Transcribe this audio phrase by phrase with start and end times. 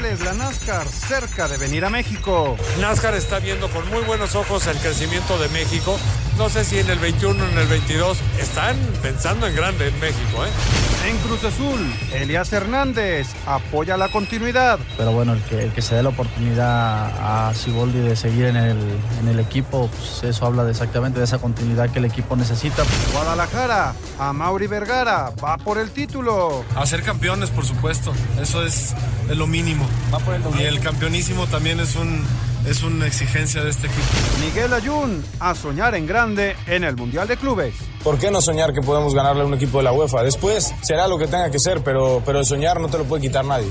[0.00, 2.56] la NASCAR cerca de venir a México.
[2.80, 5.96] NASCAR está viendo con muy buenos ojos el crecimiento de México.
[6.36, 10.00] No sé si en el 21 o en el 22 están pensando en grande en
[10.00, 10.44] México.
[10.44, 11.08] ¿eh?
[11.08, 11.80] En Cruz Azul,
[12.12, 14.80] Elias Hernández apoya la continuidad.
[14.96, 18.56] Pero bueno, el que, el que se dé la oportunidad a Siboldi de seguir en
[18.56, 18.78] el,
[19.20, 22.82] en el equipo, pues eso habla de exactamente de esa continuidad que el equipo necesita.
[23.12, 26.64] Guadalajara, a Mauri Vergara, va por el título.
[26.74, 28.12] A ser campeones, por supuesto.
[28.40, 28.92] Eso es,
[29.30, 29.86] es lo mínimo.
[30.58, 32.24] y el campeonísimo también es un
[32.66, 34.06] es una exigencia de este equipo.
[34.40, 37.74] Miguel Ayun a soñar en grande en el Mundial de Clubes.
[38.02, 40.22] ¿Por qué no soñar que podemos ganarle a un equipo de la UEFA?
[40.22, 43.22] Después será lo que tenga que ser, pero, pero el soñar no te lo puede
[43.22, 43.68] quitar nadie.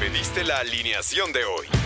[0.00, 1.85] Pediste la alineación de hoy.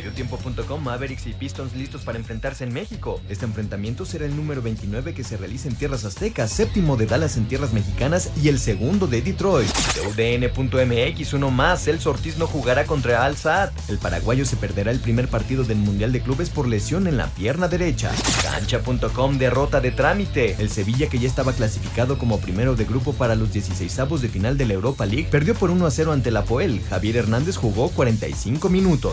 [0.00, 3.20] Mediotiempo.com Mavericks y Pistons listos para enfrentarse en México.
[3.28, 7.36] Este enfrentamiento será el número 29 que se realiza en tierras aztecas, séptimo de Dallas
[7.36, 9.68] en tierras mexicanas y el segundo de Detroit.
[10.08, 13.72] UDN.mx, uno más, El Ortiz no jugará contra Al Saad.
[13.88, 17.26] El paraguayo se perderá el primer partido del Mundial de Clubes por lesión en la
[17.26, 18.10] pierna derecha.
[18.42, 20.56] Cancha.com derrota de trámite.
[20.58, 24.56] El Sevilla que ya estaba clasificado como primero de grupo para los 16avos de final
[24.56, 26.80] de la Europa League perdió por 1 a 0 ante la Poel.
[26.88, 29.12] Javier Hernández jugó 45 minutos.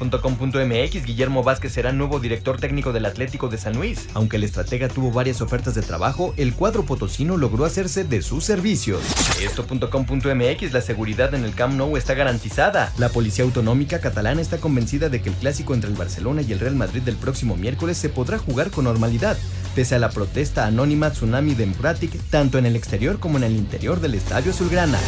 [0.00, 4.08] Record.com.mx Guillermo Vázquez será nuevo director técnico del Atlético de San Luis.
[4.14, 8.44] Aunque el estratega tuvo varias ofertas de trabajo, el cuadro potosino logró hacerse de sus
[8.44, 9.02] servicios.
[9.42, 12.92] Esto.com.mx La seguridad en el Camp Nou está garantizada.
[12.96, 16.60] La policía autonómica catalana está convencida de que el clásico entre el Barcelona y el
[16.60, 19.36] Real Madrid del próximo miércoles se podrá jugar con normalidad,
[19.74, 24.00] pese a la protesta anónima Tsunami Democratic tanto en el exterior como en el interior
[24.00, 24.98] del Estadio Azulgrana.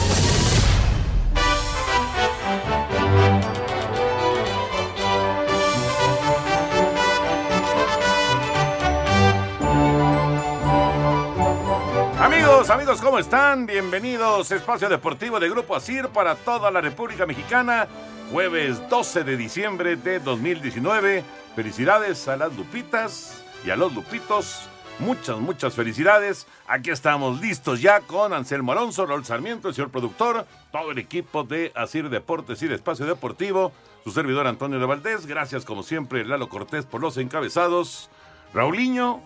[13.12, 13.66] ¿Cómo están?
[13.66, 17.86] Bienvenidos Espacio Deportivo de Grupo ASIR para toda la República Mexicana.
[18.30, 21.22] Jueves 12 de diciembre de 2019.
[21.54, 24.66] Felicidades a las Lupitas y a los Lupitos.
[24.98, 26.46] Muchas, muchas felicidades.
[26.66, 31.44] Aquí estamos listos ya con Anselmo Alonso, Raúl Sarmiento, el señor productor, todo el equipo
[31.44, 33.72] de Asir Deportes y Espacio Deportivo,
[34.04, 35.26] su servidor Antonio de Valdés.
[35.26, 38.08] Gracias, como siempre, Lalo Cortés por los encabezados.
[38.54, 39.20] Raulinho,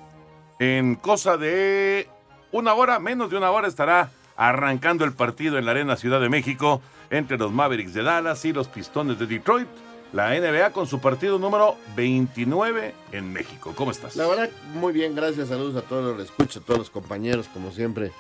[0.59, 2.09] en cosa de
[2.53, 6.29] una hora, menos de una hora, estará arrancando el partido en la Arena Ciudad de
[6.29, 9.69] México entre los Mavericks de Dallas y los Pistones de Detroit.
[10.13, 13.73] La NBA con su partido número 29 en México.
[13.75, 14.17] ¿Cómo estás?
[14.17, 17.49] La verdad, muy bien, gracias, saludos a todos los que escuchan, a todos los compañeros,
[17.53, 18.13] como siempre.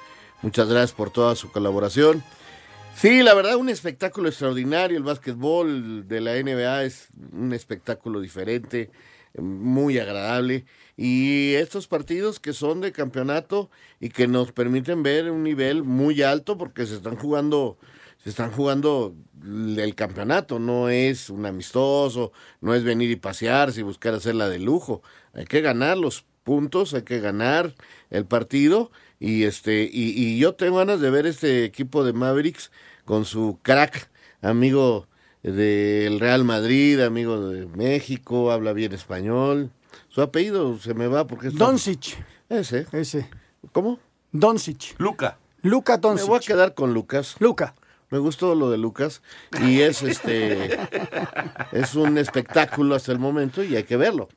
[0.42, 2.22] Muchas gracias por toda su colaboración.
[2.96, 4.96] Sí, la verdad, un espectáculo extraordinario.
[4.96, 8.90] El básquetbol de la NBA es un espectáculo diferente,
[9.40, 10.64] muy agradable.
[10.96, 13.70] Y estos partidos que son de campeonato
[14.00, 17.78] y que nos permiten ver un nivel muy alto porque se están jugando,
[18.22, 19.14] se están jugando
[19.44, 24.58] el campeonato, no es un amistoso, no es venir y pasearse y buscar hacerla de
[24.58, 25.02] lujo.
[25.34, 27.74] Hay que ganar los puntos, hay que ganar
[28.10, 32.70] el partido y este y, y yo tengo ganas de ver este equipo de Mavericks
[33.04, 34.10] con su crack
[34.42, 35.08] amigo
[35.52, 39.70] del Real Madrid, amigo de México, habla bien español.
[40.08, 42.18] Su apellido se me va porque es Doncic.
[42.48, 42.86] ese.
[42.92, 43.28] Ese.
[43.72, 43.98] ¿Cómo?
[44.32, 44.94] Doncic.
[44.98, 45.38] Luca.
[45.62, 46.26] Luca Me Doncic.
[46.28, 47.36] voy a quedar con Lucas.
[47.38, 47.74] Luca.
[48.10, 49.20] Me gustó lo de Lucas
[49.60, 50.78] y es este
[51.72, 54.28] es un espectáculo hasta el momento y hay que verlo.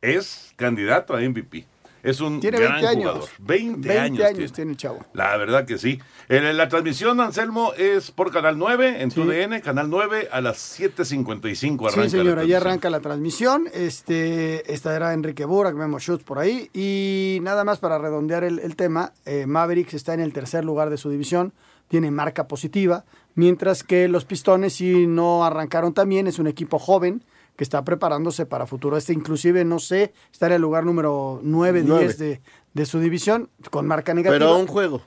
[0.00, 1.66] Es candidato a MVP.
[2.02, 3.12] Es un Tiene gran 20 años.
[3.12, 3.28] jugador.
[3.40, 4.70] 20, 20 años, años, tiene.
[4.72, 5.04] el chavo.
[5.12, 6.00] La verdad que sí.
[6.28, 9.20] La transmisión, Anselmo, es por Canal 9, en Sí.
[9.20, 12.02] TUDN, Canal 9, a las 7.55 arranca.
[12.04, 12.62] Sí, señor, la ahí transmisión.
[12.62, 13.68] arranca la transmisión.
[13.72, 16.70] Este, estará Enrique Burak, Memo Schutz por ahí.
[16.72, 20.90] Y nada más para redondear el, el tema, eh, Mavericks está en el tercer lugar
[20.90, 21.52] de su división,
[21.88, 23.04] tiene marca positiva,
[23.34, 27.22] mientras que los Pistones, si no arrancaron también, es un equipo joven
[27.60, 28.96] que está preparándose para futuro.
[28.96, 32.04] Este inclusive, no sé, está en el lugar número 9, Nueve.
[32.04, 32.40] 10 de,
[32.72, 34.38] de su división, con marca negativa.
[34.38, 35.02] Pero a un juego.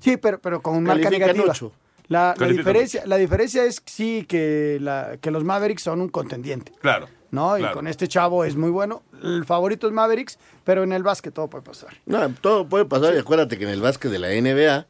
[0.00, 1.54] Sí, pero, pero con marca negativa.
[2.08, 6.72] La, diferencia, la diferencia es sí que, la, que los Mavericks son un contendiente.
[6.80, 7.06] Claro.
[7.30, 7.56] ¿no?
[7.56, 7.76] Y claro.
[7.76, 9.04] con este chavo es muy bueno.
[9.22, 11.90] El favorito es Mavericks, pero en el básquet todo puede pasar.
[12.06, 14.84] No, todo puede pasar y acuérdate que en el básquet de la NBA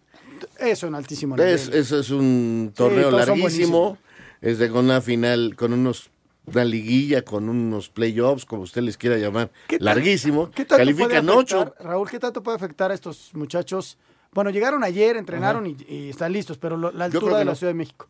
[0.58, 1.52] Es un altísimo nivel.
[1.52, 3.98] es, eso es un torneo son larguísimo,
[4.40, 6.10] es de con una final, con unos
[6.54, 10.50] una liguilla, con unos playoffs, como usted les quiera llamar, ¿Qué tal- larguísimo.
[10.50, 11.74] ¿Qué tanto Califican ocho.
[11.80, 13.98] Raúl, ¿qué tanto puede afectar a estos muchachos?
[14.32, 17.56] Bueno, llegaron ayer, entrenaron y, y están listos, pero lo- la altura de la no.
[17.56, 18.08] Ciudad de México.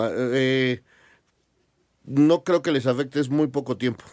[0.00, 0.82] Eh,
[2.04, 4.04] no creo que les afecte, es muy poco tiempo.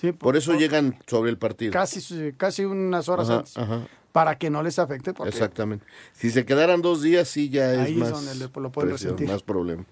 [0.00, 1.72] Sí, Por eso llegan sobre el partido.
[1.72, 3.58] Casi, casi unas horas Ajá, antes.
[3.58, 3.86] ajá.
[4.12, 5.12] Para que no les afecte.
[5.12, 5.84] Porque Exactamente.
[6.14, 8.90] Si se quedaran dos días, sí ya es Ahí es más, donde le- lo pueden
[8.90, 9.84] presión, más problema.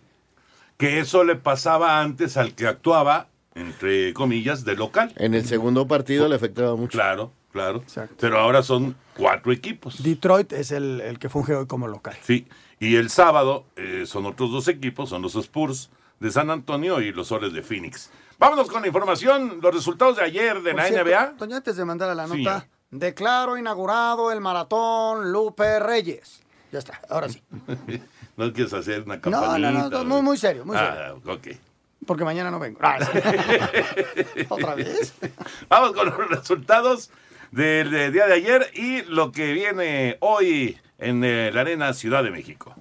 [0.79, 5.13] Que eso le pasaba antes al que actuaba, entre comillas, de local.
[5.17, 6.97] En el segundo partido le afectaba mucho.
[6.97, 7.79] Claro, claro.
[7.83, 8.15] Exacto.
[8.21, 10.03] Pero ahora son cuatro equipos.
[10.03, 12.17] Detroit es el, el que funge hoy como local.
[12.23, 12.47] Sí.
[12.81, 15.91] Y el sábado eh, son otros dos equipos, son los Spurs
[16.21, 18.11] de San Antonio y los Soles de Phoenix.
[18.39, 21.37] Vámonos con la información, los resultados de ayer de Por la cierto, NBA.
[21.39, 22.45] Toño, antes de mandar a la Sí.
[22.45, 26.41] nota, declaro inaugurado el maratón Lupe Reyes.
[26.71, 27.43] Ya está, ahora sí.
[28.39, 29.59] no quieres hacer una campanita.
[29.59, 31.21] no, no, no, muy, muy serio, muy serio.
[31.27, 31.49] Ah, ok.
[32.07, 32.79] Porque mañana no vengo.
[32.81, 34.47] Ah, sí.
[34.49, 35.13] ¿Otra vez?
[35.69, 37.11] Vamos con los resultados
[37.51, 42.23] del eh, día de ayer y lo que viene hoy en eh, la Arena Ciudad
[42.23, 42.77] de México.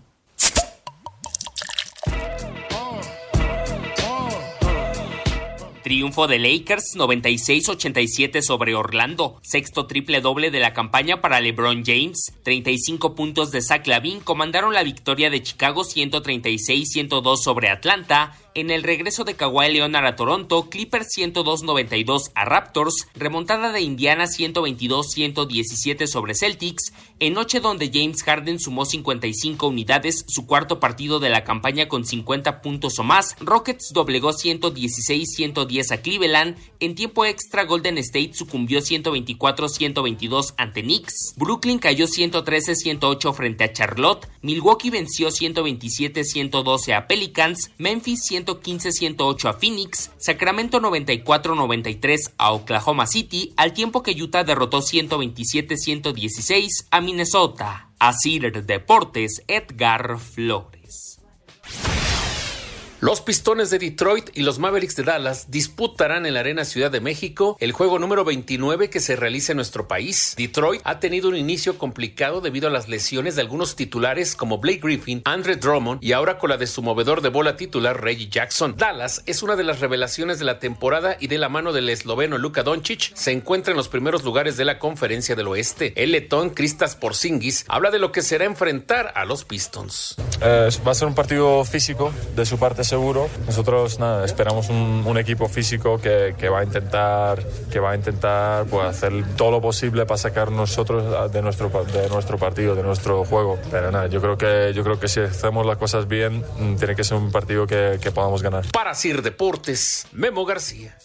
[5.88, 9.39] Triunfo de Lakers 96-87 sobre Orlando.
[9.42, 12.34] Sexto triple doble de la campaña para LeBron James.
[12.44, 18.34] 35 puntos de Zach Lavin comandaron la victoria de Chicago 136-102 sobre Atlanta.
[18.57, 23.07] En el regreso de Kawhi Leonard a Toronto, Clippers 102-92 a Raptors.
[23.13, 26.92] Remontada de Indiana 122-117 sobre Celtics.
[27.19, 32.04] En noche donde James Harden sumó 55 unidades, su cuarto partido de la campaña con
[32.04, 36.57] 50 puntos o más, Rockets doblegó 116-110 a Cleveland.
[36.80, 41.36] En tiempo extra, Golden State sucumbió 124-122 ante Knicks.
[41.38, 44.27] Brooklyn cayó 113-108 frente a Charlotte.
[44.42, 47.69] Milwaukee venció 127-112 a Pelicans.
[47.77, 48.21] Memphis
[48.56, 50.12] 115-108 a Phoenix.
[50.18, 57.90] Sacramento 94-93 a Oklahoma City, al tiempo que Utah derrotó 127-116 a Minnesota.
[58.00, 60.76] Asir Deportes, Edgar Flores.
[63.00, 67.00] Los Pistones de Detroit y los Mavericks de Dallas disputarán en la Arena Ciudad de
[67.00, 70.34] México el juego número 29 que se realiza en nuestro país.
[70.36, 74.80] Detroit ha tenido un inicio complicado debido a las lesiones de algunos titulares como Blake
[74.82, 78.74] Griffin, Andre Drummond y ahora con la de su movedor de bola titular Reggie Jackson.
[78.76, 82.40] Dallas es una de las revelaciones de la temporada y de la mano del esloveno
[82.40, 85.94] Luka Doncic se encuentra en los primeros lugares de la Conferencia del Oeste.
[85.98, 90.16] El letón Kristas Porzingis habla de lo que será enfrentar a los Pistons.
[90.42, 93.30] Eh, va a ser un partido físico de su parte seguro.
[93.45, 97.95] Nosotros nada, esperamos un, un equipo físico que, que va a intentar que va a
[97.95, 102.84] intentar pues, hacer todo lo posible para sacar nosotros de nuestro de nuestro partido, de
[102.84, 103.60] nuestro juego.
[103.69, 106.95] Pero nada, yo creo que yo creo que si hacemos las cosas bien mm, tiene
[106.95, 108.66] que ser un partido que, que podamos ganar.
[108.72, 110.98] Para Sir Deportes, Memo García.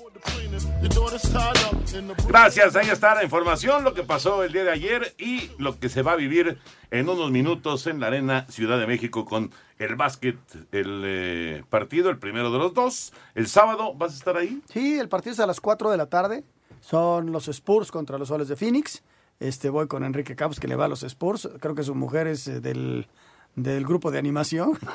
[2.29, 5.89] Gracias, ahí está la información, lo que pasó el día de ayer y lo que
[5.89, 6.59] se va a vivir
[6.91, 9.53] en unos minutos en la Arena Ciudad de México con
[9.85, 10.37] el básquet,
[10.73, 13.13] el eh, partido, el primero de los dos.
[13.35, 14.63] El sábado, ¿vas a estar ahí?
[14.73, 16.45] Sí, el partido es a las 4 de la tarde.
[16.81, 19.03] Son los Spurs contra los Soles de Phoenix.
[19.41, 21.49] Este, voy con Enrique Campos, que le va a los Spurs.
[21.61, 23.09] Creo que su mujer es eh, del,
[23.57, 24.79] del grupo de animación.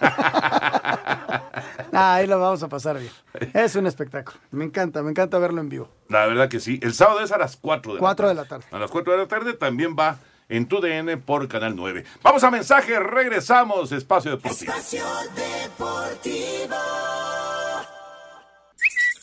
[1.93, 3.11] Ah, ahí lo vamos a pasar bien.
[3.53, 4.37] Es un espectáculo.
[4.51, 5.89] Me encanta, me encanta verlo en vivo.
[6.09, 6.79] La verdad que sí.
[6.83, 8.43] El sábado es a las 4 de 4 la de tarde.
[8.43, 8.77] la tarde.
[8.77, 12.03] A las 4 de la tarde también va en tu DN por Canal 9.
[12.23, 14.73] Vamos a mensaje, regresamos, Espacio Deportivo.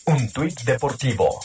[0.06, 1.40] Un tuit deportivo.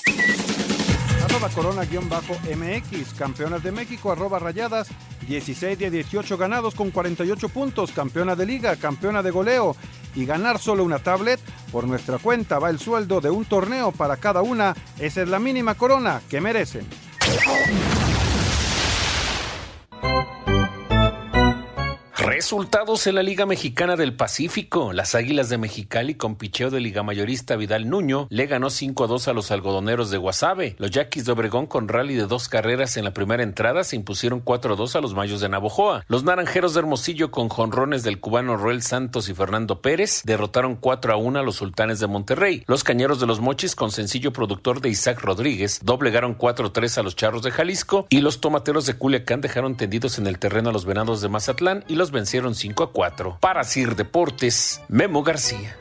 [1.23, 4.89] Arroba corona-mx, campeonas de México, arroba rayadas,
[5.27, 9.77] 16 de 18 ganados con 48 puntos, campeona de liga, campeona de goleo
[10.13, 11.39] y ganar solo una tablet,
[11.71, 15.39] por nuestra cuenta va el sueldo de un torneo para cada una, esa es la
[15.39, 16.85] mínima corona que merecen.
[20.01, 20.38] Thank you.
[22.29, 24.93] Resultados en la Liga Mexicana del Pacífico.
[24.93, 29.07] Las Águilas de Mexicali con picheo de Liga Mayorista Vidal Nuño le ganó 5 a
[29.07, 30.75] 2 a los algodoneros de Guasave.
[30.77, 34.41] Los Yaquis de Obregón con rally de dos carreras en la primera entrada se impusieron
[34.41, 36.05] 4 a 2 a los Mayos de Navojoa.
[36.07, 41.11] Los Naranjeros de Hermosillo con jonrones del cubano Roel Santos y Fernando Pérez derrotaron 4
[41.11, 42.63] a 1 a los Sultanes de Monterrey.
[42.67, 46.95] Los Cañeros de los Mochis con sencillo productor de Isaac Rodríguez doblegaron 4 a 3
[46.99, 50.69] a los Charros de Jalisco y los Tomateros de Culiacán dejaron tendidos en el terreno
[50.69, 53.37] a los Venados de Mazatlán y los vencieron 5 a 4.
[53.39, 55.75] Para Sir Deportes, Memo García.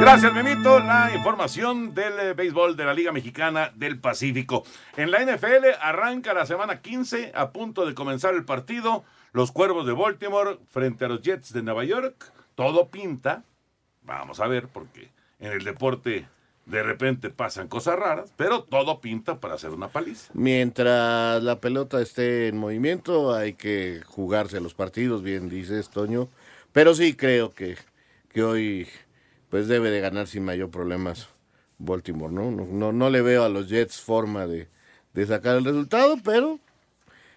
[0.00, 0.80] Gracias, Memito.
[0.80, 4.64] La información del eh, béisbol de la Liga Mexicana del Pacífico.
[4.96, 9.04] En la NFL arranca la semana 15, a punto de comenzar el partido.
[9.32, 12.32] Los Cuervos de Baltimore frente a los Jets de Nueva York.
[12.54, 13.44] Todo pinta.
[14.02, 16.26] Vamos a ver, porque en el deporte
[16.66, 20.30] de repente pasan cosas raras, pero todo pinta para hacer una paliza.
[20.34, 26.28] Mientras la pelota esté en movimiento, hay que jugarse los partidos, bien dices, Toño.
[26.72, 27.76] Pero sí creo que,
[28.30, 28.88] que hoy
[29.50, 31.28] pues debe de ganar sin mayor problemas
[31.78, 32.50] Baltimore, ¿no?
[32.50, 34.68] No, no, no le veo a los Jets forma de,
[35.12, 36.58] de sacar el resultado, pero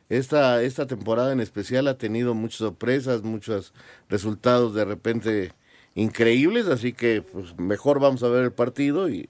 [0.09, 3.73] esta, esta temporada en especial ha tenido muchas sorpresas, muchos
[4.09, 5.51] resultados de repente
[6.01, 9.29] increíbles, así que pues, mejor vamos a ver el partido y,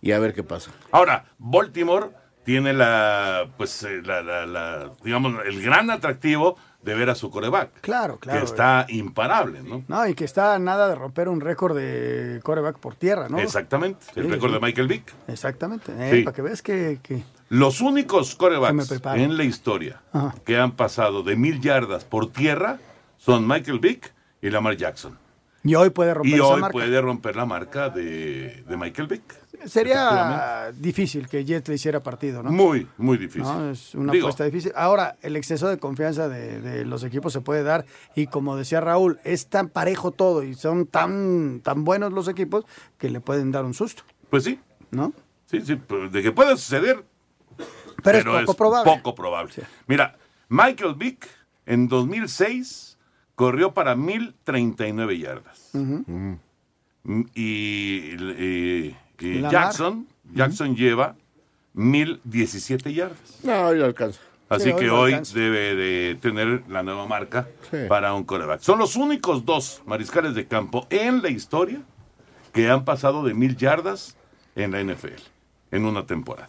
[0.00, 0.70] y a ver qué pasa.
[0.92, 2.10] Ahora, Baltimore
[2.44, 7.30] tiene la, pues, eh, la, la- la- digamos, el gran atractivo de ver a su
[7.30, 7.80] coreback.
[7.80, 8.40] Claro, claro.
[8.40, 9.84] Que está imparable, ¿no?
[9.88, 13.38] No, y que está nada de romper un récord de coreback por tierra, ¿no?
[13.38, 14.54] Exactamente, el Sí, récord sí.
[14.54, 15.14] de Michael Vick.
[15.28, 15.92] Exactamente.
[15.96, 16.22] eh, Sí.
[16.24, 20.34] Para que veas que, que- Los únicos corebacks en la historia Ajá.
[20.44, 22.78] que han pasado de mil yardas por tierra
[23.16, 25.16] son Michael Vick y Lamar Jackson.
[25.64, 26.72] Y hoy puede romper Y esa hoy marca.
[26.72, 29.22] puede romper la marca de, de Michael Vick.
[29.66, 32.50] Sería difícil que Jet le hiciera partido, ¿no?
[32.50, 33.42] Muy, muy difícil.
[33.44, 34.72] No, es una Digo, apuesta difícil.
[34.74, 37.84] Ahora, el exceso de confianza de, de los equipos se puede dar
[38.16, 42.64] y como decía Raúl, es tan parejo todo y son tan, tan buenos los equipos
[42.98, 44.58] que le pueden dar un susto, Pues sí.
[44.90, 45.12] ¿no?
[45.46, 47.04] Sí, sí, pero de que pueda suceder.
[48.02, 48.92] Pero es poco probable.
[48.96, 49.52] Poco probable.
[49.86, 50.16] Mira,
[50.48, 51.28] Michael Vick
[51.66, 52.91] en 2006
[53.42, 55.70] corrió para 1039 yardas.
[55.72, 56.34] Mm,
[57.34, 58.96] Y, y-.
[59.50, 61.16] Jackson, Jackson lleva
[61.74, 63.40] 1017 yardas.
[63.42, 64.20] No, hoy lo alcanza.
[64.48, 67.78] Así Sí, que hoy debe de tener la nueva marca Sí.
[67.88, 68.60] para un coreback.
[68.60, 71.80] Son los únicos dos mariscales de campo en la historia
[72.52, 74.16] que han pasado de mil yardas
[74.54, 75.20] en la NFL
[75.72, 76.48] en una temporada.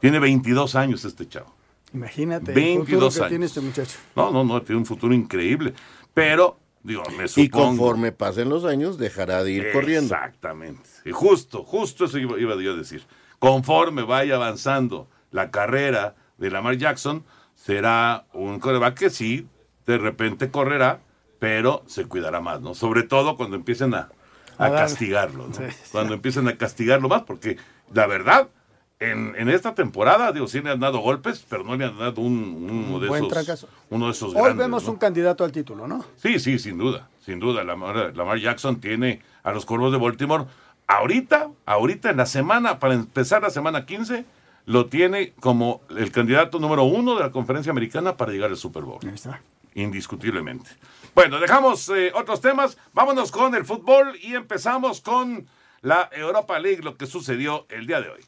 [0.00, 1.54] Tiene 22 años este chavo.
[1.96, 3.28] Imagínate el 22 futuro que años.
[3.28, 3.98] tiene este muchacho.
[4.14, 5.74] No, no, no, tiene un futuro increíble.
[6.14, 7.66] Pero, digo, me Y supongo.
[7.68, 10.14] conforme pasen los años, dejará de ir corriendo.
[10.14, 10.88] Exactamente.
[11.04, 13.04] Y justo, justo eso iba, iba yo a decir.
[13.38, 17.24] Conforme vaya avanzando la carrera de Lamar Jackson,
[17.54, 19.46] será un coreback que sí,
[19.86, 21.00] de repente correrá,
[21.38, 22.74] pero se cuidará más, ¿no?
[22.74, 24.08] Sobre todo cuando empiecen a,
[24.58, 25.54] a castigarlo, ¿no?
[25.54, 25.62] Sí,
[25.92, 27.56] Cuando empiecen a castigarlo más, porque
[27.92, 28.48] la verdad,
[28.98, 32.20] en, en esta temporada, digo, sí le han dado golpes, pero no le han dado
[32.22, 34.92] un, uno, de Buen esos, uno de esos Hoy grandes, vemos ¿no?
[34.92, 36.04] un candidato al título, ¿no?
[36.16, 37.62] Sí, sí, sin duda, sin duda.
[37.62, 40.46] Lamar, Lamar Jackson tiene a los Cuervos de Baltimore.
[40.86, 44.24] Ahorita, ahorita en la semana, para empezar la semana 15,
[44.64, 48.84] lo tiene como el candidato número uno de la conferencia americana para llegar al Super
[48.84, 49.00] Bowl.
[49.02, 49.42] Ahí está.
[49.74, 50.70] Indiscutiblemente.
[51.14, 52.78] Bueno, dejamos eh, otros temas.
[52.94, 55.46] Vámonos con el fútbol y empezamos con
[55.82, 58.24] la Europa League, lo que sucedió el día de hoy.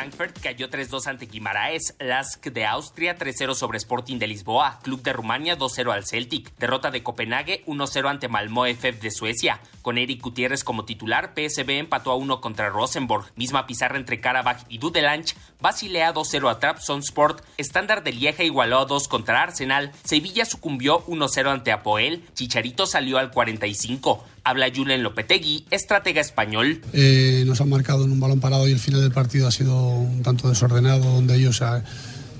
[0.00, 5.12] Frankfurt cayó 3-2 ante Guimaraes, Lask de Austria 3-0 sobre Sporting de Lisboa, Club de
[5.12, 9.60] Rumania 2-0 al Celtic, derrota de Copenhague 1-0 ante Malmö FF de Suecia.
[9.82, 14.64] Con Eric Gutiérrez como titular, PSV empató a 1 contra Rosenborg, misma pizarra entre Karabakh
[14.70, 20.46] y Dudelange, Basilea 2-0 a Trabzonspor, Standard de Lieja igualó a 2 contra Arsenal, Sevilla
[20.46, 24.24] sucumbió 1-0 ante Apoel, Chicharito salió al 45.
[24.44, 26.80] Habla Julen Lopetegui, estratega español.
[26.92, 29.76] Eh, nos han marcado en un balón parado y el final del partido ha sido
[29.76, 31.82] un tanto desordenado, donde ellos ah,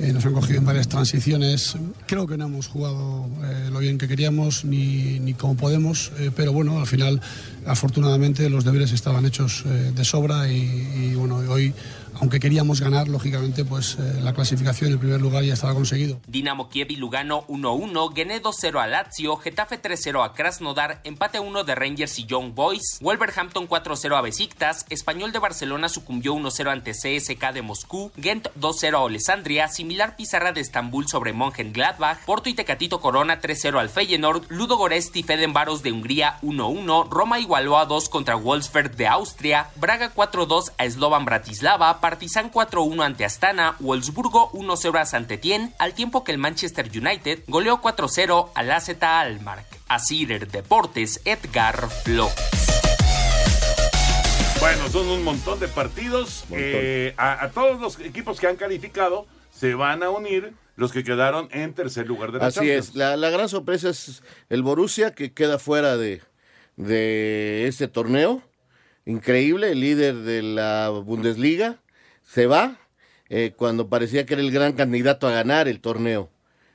[0.01, 1.77] eh, nos han cogido en varias transiciones.
[2.07, 6.31] Creo que no hemos jugado eh, lo bien que queríamos ni, ni como podemos, eh,
[6.35, 7.21] pero bueno, al final,
[7.67, 11.75] afortunadamente, los deberes estaban hechos eh, de sobra y, y, bueno, hoy,
[12.21, 16.21] aunque queríamos ganar, lógicamente, pues eh, la clasificación en primer lugar ya estaba conseguido.
[16.27, 21.65] Dinamo Kiev y Lugano 1-1, Gené 2-0 a Lazio, Getafe 3-0 a Krasnodar, empate 1
[21.65, 26.93] de Rangers y Young Boys, Wolverhampton 4-0 a Besiktas, Español de Barcelona sucumbió 1-0 ante
[26.93, 32.55] CSK de Moscú, Gent 2-0 a Alessandria, similar pizarra de Estambul sobre Mönchengladbach, Porto y
[32.55, 37.87] Tecatito Corona 3-0 al Feyenoord, Ludo Goretz y Fedenbaros de Hungría 1-1, Roma igualó a
[37.87, 44.51] 2 contra Wolfsburg de Austria, Braga 4-2 a Slovan Bratislava, Partizan 4-1 ante Astana, Wolfsburgo
[44.55, 49.65] 1-0 a Saint-Étienne, al tiempo que el Manchester United goleó 4-0 al AZ Almark.
[49.87, 52.35] Asir Deportes, Edgar Flores.
[54.59, 56.47] Bueno, son un montón de partidos.
[56.51, 61.05] Eh, a, a todos los equipos que han calificado se van a unir los que
[61.05, 62.89] quedaron en tercer lugar de la Así Champions.
[62.89, 66.23] es, la, la gran sorpresa es el Borussia que queda fuera de,
[66.75, 68.43] de este torneo.
[69.07, 71.79] Increíble, el líder de la Bundesliga
[72.33, 72.79] se va.
[73.29, 76.31] eh, cuando parecía que era el gran candidato a ganar el torneo.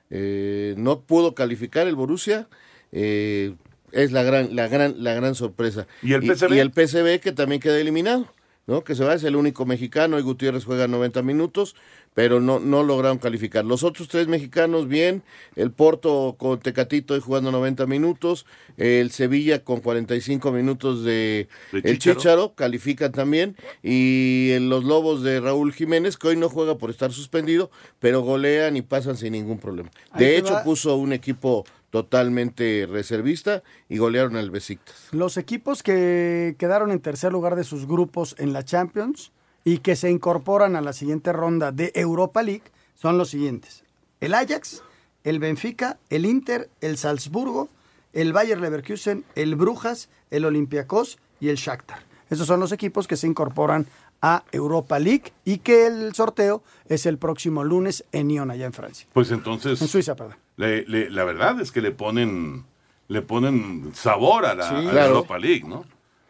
[0.09, 2.47] Eh, no pudo calificar el Borussia.
[2.91, 3.53] eh,
[3.91, 5.87] es la gran, la gran, la gran sorpresa.
[6.01, 6.53] ¿Y el PSV?
[6.53, 8.27] Y, el PSV que también queda eliminado,
[8.67, 8.83] ¿no?
[8.83, 11.75] Que se va, es el único mexicano y Gutiérrez juega 90 minutos,
[12.13, 13.65] pero no, no lograron calificar.
[13.65, 15.23] Los otros tres mexicanos, bien.
[15.55, 18.45] El Porto con Tecatito y jugando 90 minutos.
[18.77, 22.19] El Sevilla con 45 minutos de, De el Chícharo.
[22.19, 23.55] Chicharo califican también.
[23.83, 27.69] Y los Lobos de Raúl Jiménez, que hoy no juega por estar suspendido,
[27.99, 29.91] pero golean y pasan sin ningún problema.
[30.11, 30.63] Ahí De hecho, va.
[30.63, 31.65] puso un equipo
[31.95, 35.07] totalmente reservista y golearon al Besiktas.
[35.13, 39.31] Los equipos que quedaron en tercer lugar de sus grupos en la Champions
[39.63, 43.85] y que se incorporan a la siguiente ronda de Europa League son los siguientes.
[44.19, 44.83] El Ajax,
[45.23, 47.69] el Benfica, el Inter, el Salzburgo,
[48.11, 51.99] el Bayer Leverkusen, el Brujas, el Olympiacos y el Shakhtar.
[52.29, 53.87] Esos son los equipos que se incorporan
[54.21, 58.73] a Europa League y que el sorteo es el próximo lunes en Lyon, allá en
[58.73, 59.07] Francia.
[59.13, 59.81] Pues entonces.
[59.81, 60.35] En Suiza, perdón.
[60.57, 62.65] Le- le- la verdad es que le ponen
[63.07, 64.75] le ponen sabor a la, Sí.
[64.75, 65.07] a la Claro.
[65.17, 65.85] Europa League, ¿no?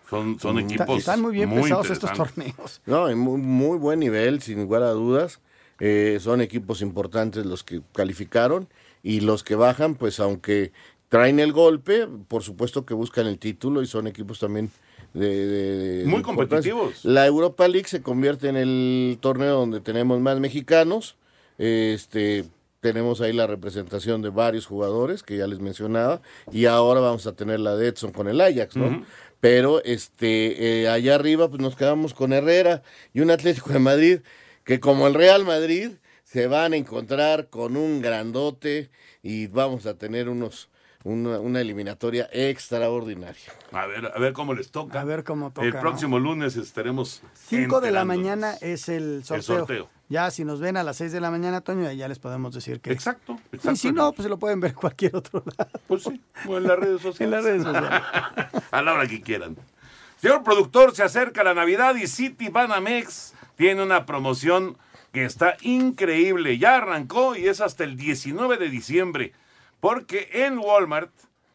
[0.10, 1.00] Son, son Está- equipos.
[1.00, 2.82] Están muy bien muy pesados estos torneos.
[2.86, 5.40] No, en muy, muy buen nivel, sin lugar a dudas.
[5.80, 8.68] Eh, son equipos importantes los que calificaron
[9.04, 10.72] y los que bajan, pues aunque
[11.10, 14.70] traen el golpe, por supuesto que buscan el título y son equipos también
[15.14, 17.06] de, de- de- Muy competitivos.
[17.06, 21.16] La Europa League se convierte en el torneo donde tenemos más mexicanos.
[21.58, 22.44] Este
[22.86, 27.36] tenemos ahí la representación de varios jugadores que ya les mencionaba y ahora vamos a
[27.36, 29.04] tener la de Edson con el Ajax, ¿no?
[29.40, 34.20] Pero este eh, allá arriba pues nos quedamos con Herrera y un Atlético de Madrid
[34.66, 35.94] que como el Real Madrid
[36.26, 38.92] se van a encontrar con un grandote
[39.24, 40.70] y vamos a tener unos
[41.06, 43.54] una, una eliminatoria extraordinaria.
[43.72, 45.00] A ver, a ver cómo les toca.
[45.00, 45.66] A ver cómo toca.
[45.66, 45.80] El ¿no?
[45.80, 47.22] próximo lunes estaremos.
[47.48, 49.60] 5 de la mañana es el sorteo.
[49.60, 49.90] sorteo.
[50.10, 52.82] Ya si nos ven a las 6 de la mañana, Toño, ya les podemos decir
[52.82, 52.92] que.
[52.92, 53.76] Exacto, Y exacto.
[53.78, 55.72] si no, pues se lo pueden ver en cualquier otro lado.
[55.88, 57.16] Pues sí, o en las redes sociales.
[57.26, 58.64] En las redes sociales.
[58.72, 59.56] a la hora que quieran.
[60.18, 64.76] Señor productor, se acerca la Navidad y City Banamex tiene una promoción
[65.12, 66.58] que está increíble.
[66.58, 69.34] Ya arrancó y es hasta el 19 de diciembre.
[69.86, 71.12] Porque en Walmart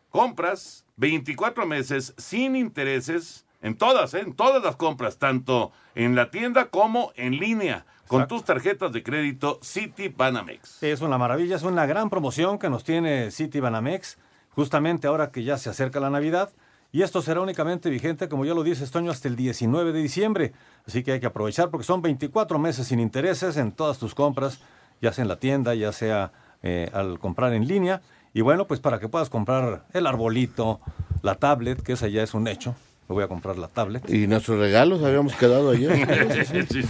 [0.08, 4.20] compras 24 meses sin intereses en todas, ¿eh?
[4.20, 9.02] en todas las compras, tanto en la tienda como en línea, con tus tarjetas de
[9.02, 10.80] crédito City Banamex.
[10.80, 14.16] Es una maravilla, es una gran promoción que nos tiene City Banamex,
[14.50, 16.50] justamente ahora que ya se acerca la Navidad.
[16.92, 20.52] Y esto será únicamente vigente, como ya lo dice Toño, hasta el 19 de diciembre.
[20.86, 24.60] Así que hay que aprovechar porque son 24 meses sin intereses en todas tus compras,
[25.02, 26.30] ya sea en la tienda, ya sea
[26.62, 28.02] eh, al comprar en línea.
[28.32, 30.80] Y bueno, pues para que puedas comprar el arbolito,
[31.22, 32.74] la tablet, que esa ya es un hecho.
[33.08, 34.08] Me voy a comprar la tablet.
[34.08, 35.90] Y nuestros regalos habíamos quedado ayer.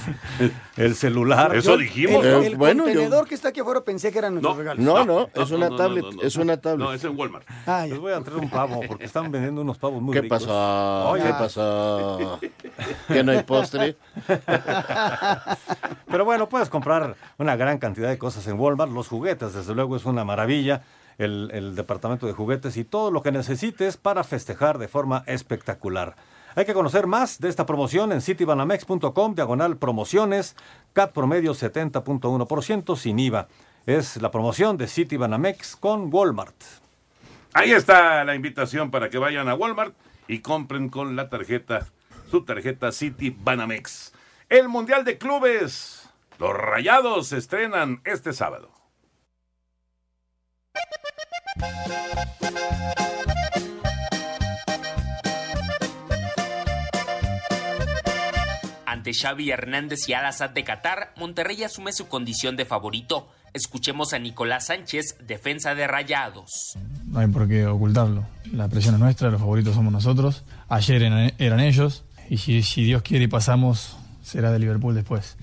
[0.77, 1.57] El celular.
[1.57, 2.23] Eso dijimos.
[2.23, 4.85] El, Eh, el bueno, yo- contenedor que está aquí afuera pensé que eran nuestros regalos.
[4.85, 6.43] No, no, es una no, tablet, no, no, es no.
[6.43, 6.87] una tablet.
[6.87, 7.47] No, es en Walmart.
[7.67, 7.87] Ah.
[7.89, 10.41] Les voy a traer un pavo porque están vendiendo unos pavos muy ¿Qué ricos.
[10.45, 11.09] pasó?
[11.09, 12.39] Oye, ¿Qué pasó?
[13.09, 13.97] ¿Que no hay postre?
[16.11, 18.93] Pero bueno, puedes comprar una gran cantidad de cosas en Walmart.
[18.93, 20.83] Los juguetes, desde luego, es una maravilla.
[21.21, 26.17] El, departamento de juguetes y todo lo que necesites para festejar de forma espectacular.
[26.57, 30.57] Hay que conocer más de esta promoción en citibanamex.com, diagonal promociones,
[30.95, 33.49] CAT promedio 70.1% sin IVA.
[33.85, 36.57] Es la promoción de Citibanamex con Walmart.
[37.53, 39.95] Ahí está la invitación para que vayan a Walmart
[40.27, 41.87] y compren con la tarjeta,
[42.31, 44.15] su tarjeta City Banamex.
[44.49, 46.09] El Mundial de Clubes.
[46.39, 48.80] Los Rayados se estrenan este sábado.
[58.87, 63.29] Ante Xavi Hernández y Al Assad de Qatar, Monterrey asume su condición de favorito.
[63.53, 66.79] Escuchemos a Nicolás Sánchez, defensa de Rayados.
[67.07, 68.25] No hay por qué ocultarlo.
[68.53, 70.45] La presión es nuestra, los favoritos somos nosotros.
[70.69, 71.03] Ayer
[71.39, 75.37] eran ellos y si, si Dios quiere y pasamos, será de Liverpool después.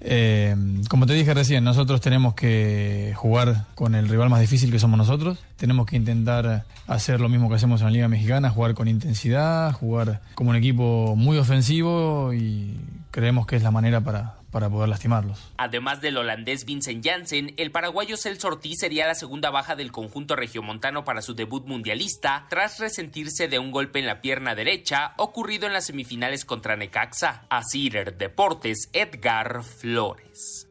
[0.00, 0.54] Eh,
[0.88, 4.98] como te dije recién, nosotros tenemos que jugar con el rival más difícil que somos
[4.98, 5.38] nosotros.
[5.56, 9.72] Tenemos que intentar hacer lo mismo que hacemos en la Liga Mexicana, jugar con intensidad,
[9.72, 12.80] jugar como un equipo muy ofensivo y
[13.10, 15.52] creemos que es la manera para, para poder lastimarlos.
[15.56, 20.34] Además del holandés Vincent Janssen, el paraguayo Celso Ortiz sería la segunda baja del conjunto
[20.34, 25.68] regiomontano para su debut mundialista, tras resentirse de un golpe en la pierna derecha ocurrido
[25.68, 27.44] en las semifinales contra Necaxa.
[27.48, 30.66] A Cider Deportes, Edgar Flores.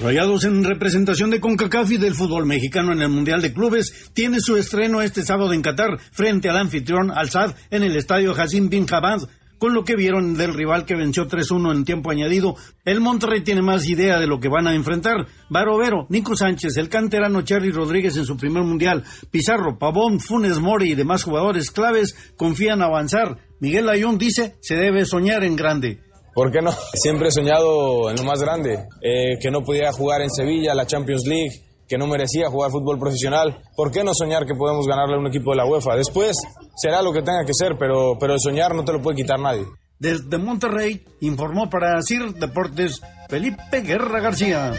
[0.00, 4.40] Rayados en representación de CONCACAF y del fútbol mexicano en el Mundial de Clubes tiene
[4.40, 8.70] su estreno este sábado en Qatar frente al anfitrión Al Sadd en el estadio Hassim
[8.70, 9.28] Bin Jabad
[9.62, 12.56] con lo que vieron del rival que venció 3-1 en tiempo añadido.
[12.84, 15.28] El Monterrey tiene más idea de lo que van a enfrentar.
[15.50, 20.90] Barovero, Nico Sánchez, el canterano Cherry Rodríguez en su primer mundial, Pizarro, Pavón, Funes Mori
[20.90, 23.38] y demás jugadores claves confían avanzar.
[23.60, 26.00] Miguel Ayón dice, se debe soñar en grande.
[26.34, 26.72] ¿Por qué no?
[26.94, 30.88] Siempre he soñado en lo más grande, eh, que no pudiera jugar en Sevilla, la
[30.88, 33.60] Champions League, que no merecía jugar fútbol profesional.
[33.76, 35.94] ¿Por qué no soñar que podemos ganarle a un equipo de la UEFA?
[35.94, 36.38] Después
[36.74, 39.38] será lo que tenga que ser, pero, pero el soñar no te lo puede quitar
[39.38, 39.66] nadie.
[39.98, 44.72] Desde Monterrey informó para CIR Deportes Felipe Guerra García.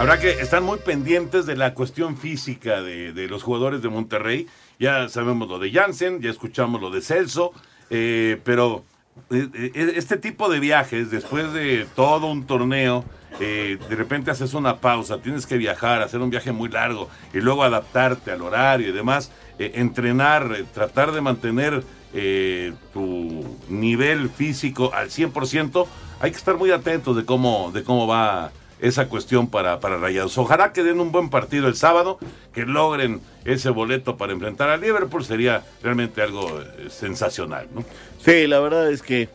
[0.00, 4.48] Habrá que estar muy pendientes de la cuestión física de, de los jugadores de Monterrey.
[4.80, 7.52] Ya sabemos lo de Jansen, ya escuchamos lo de Celso,
[7.88, 8.82] eh, pero
[9.30, 13.04] eh, eh, este tipo de viajes, después de todo un torneo,
[13.38, 17.62] de repente haces una pausa, tienes que viajar, hacer un viaje muy largo y luego
[17.62, 21.84] adaptarte al horario y demás, entrenar, tratar de mantener
[22.92, 25.86] tu nivel físico al 100%,
[26.20, 30.38] hay que estar muy atentos de cómo, de cómo va esa cuestión para, para Rayados.
[30.38, 32.18] Ojalá que den un buen partido el sábado,
[32.52, 37.68] que logren ese boleto para enfrentar a Liverpool, sería realmente algo eh, sensacional.
[37.74, 37.84] ¿no?
[38.20, 39.28] Sí, la verdad es que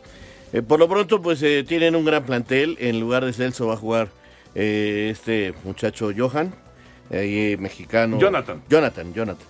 [0.54, 3.74] eh, por lo pronto pues eh, tienen un gran plantel, en lugar de Celso va
[3.74, 4.10] a jugar
[4.56, 6.54] este muchacho Johan.
[7.12, 8.18] Ahí, mexicano.
[8.18, 8.64] Jonathan.
[8.70, 9.48] Jonathan, Jonathan.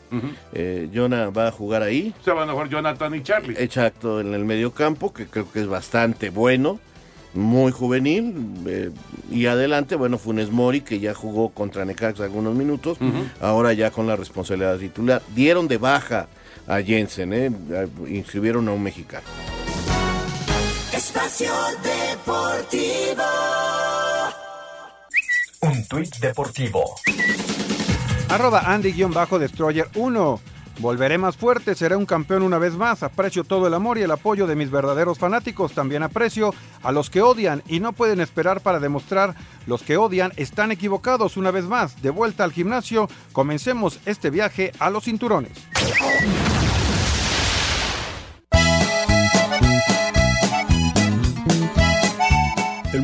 [0.94, 2.14] Jonah va a jugar ahí.
[2.26, 3.56] Se van a jugar Jonathan y Charlie.
[3.58, 6.80] Exacto, en el medio campo, que creo que es bastante bueno
[7.34, 8.34] muy juvenil.
[8.68, 8.92] Eh,
[9.32, 12.98] y adelante, bueno, Funes Mori, que ya jugó contra Necaxa algunos minutos,
[13.42, 15.22] ahora ya con la responsabilidad titular.
[15.36, 16.28] Dieron de baja
[16.68, 17.52] a Jensen, ¿eh?
[18.08, 19.26] inscribieron a un mexicano.
[21.06, 21.52] Espacio
[21.84, 23.24] Deportivo.
[25.60, 26.96] Un tuit deportivo.
[28.30, 30.40] Arroba Andy-Destroyer 1.
[30.80, 33.04] Volveré más fuerte, seré un campeón una vez más.
[33.04, 35.74] Aprecio todo el amor y el apoyo de mis verdaderos fanáticos.
[35.74, 39.36] También aprecio a los que odian y no pueden esperar para demostrar
[39.68, 42.02] los que odian están equivocados una vez más.
[42.02, 45.52] De vuelta al gimnasio, comencemos este viaje a los cinturones.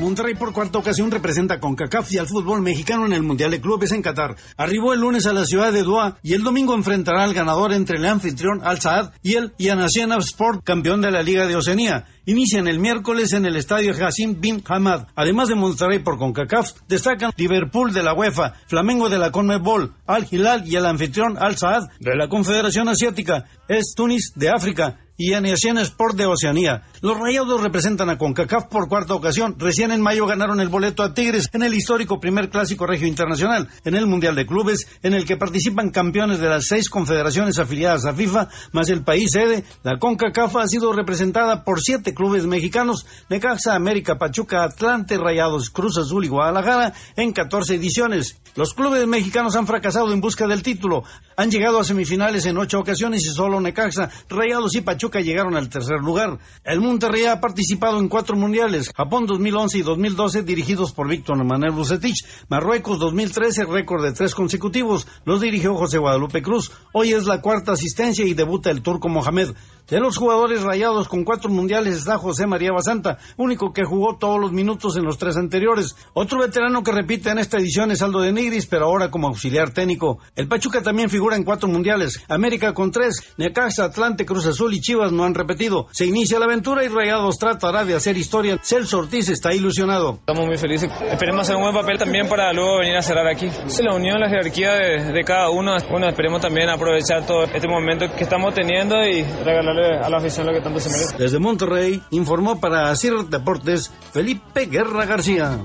[0.10, 3.62] Monterrey por cuarta ocasión representa con CACAF y al fútbol mexicano en el Mundial de
[3.62, 4.36] Clubes en Qatar.
[4.58, 8.00] Arribó el lunes a la ciudad de Doha y el domingo enfrentará al ganador entre
[8.00, 12.08] el anfitrión Al Saad y el Yanasiana Sport, campeón de la Liga de Oceanía.
[12.26, 15.06] Inician el miércoles en el estadio Hassim bin Hamad.
[15.14, 20.26] Además de Monterrey por CONCACAF, destacan Liverpool de la UEFA, Flamengo de la CONMEBOL, Al
[20.32, 25.34] Hilal y el anfitrión Al Saad de la Confederación Asiática, es Tunis de África y
[25.34, 26.84] Aniasian Sport de Oceanía.
[27.02, 29.56] Los rayados representan a CONCACAF por cuarta ocasión.
[29.60, 33.68] Recién en mayo ganaron el boleto a Tigres en el histórico primer clásico regio internacional,
[33.84, 38.06] en el Mundial de Clubes, en el que participan campeones de las seis confederaciones afiliadas
[38.06, 39.66] a FIFA, más el país sede.
[39.84, 45.98] La CONCACAF ha sido representada por siete clubes mexicanos, Necaxa, América, Pachuca, Atlante, Rayados, Cruz
[45.98, 48.40] Azul y Guadalajara, en 14 ediciones.
[48.56, 51.04] Los clubes mexicanos han fracasado en busca del título.
[51.36, 55.70] Han llegado a semifinales en ocho ocasiones y solo Necaxa, Rayados y Pachuca llegaron al
[55.70, 56.38] tercer lugar.
[56.64, 61.72] El Monterrey ha participado en cuatro mundiales, Japón 2011 y 2012 dirigidos por Víctor Manuel
[61.72, 66.72] Bucetich, Marruecos 2013 récord de tres consecutivos, los dirigió José Guadalupe Cruz.
[66.94, 69.56] Hoy es la cuarta asistencia y debuta el turco Mohamed.
[69.90, 74.40] De los jugadores rayados con cuatro mundiales está José María Basanta, único que jugó todos
[74.40, 75.96] los minutos en los tres anteriores.
[76.14, 79.72] Otro veterano que repite en esta edición es Aldo de Nigris, pero ahora como auxiliar
[79.72, 80.20] técnico.
[80.36, 82.24] El Pachuca también figura en cuatro mundiales.
[82.28, 85.88] América con tres, Necaxa, Atlante, Cruz Azul y Chivas no han repetido.
[85.92, 88.60] Se inicia la aventura y Rayados tratará de hacer historia.
[88.62, 90.18] Celso Ortiz está ilusionado.
[90.20, 90.92] Estamos muy felices.
[91.10, 93.50] Esperemos hacer un buen papel también para luego venir a cerrar aquí.
[93.80, 95.76] La unión, la jerarquía de, de cada uno.
[95.90, 100.46] Bueno, esperemos también aprovechar todo este momento que estamos teniendo y regalarle a la afición
[100.46, 101.18] lo que tanto se merece.
[101.18, 105.58] Desde Monterrey informó para CIR Deportes Felipe Guerra García.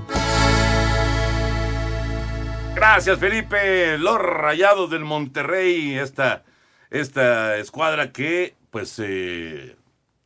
[2.75, 3.97] Gracias, Felipe.
[3.97, 6.43] Los rayados del Monterrey, esta,
[6.89, 9.77] esta escuadra que pues eh,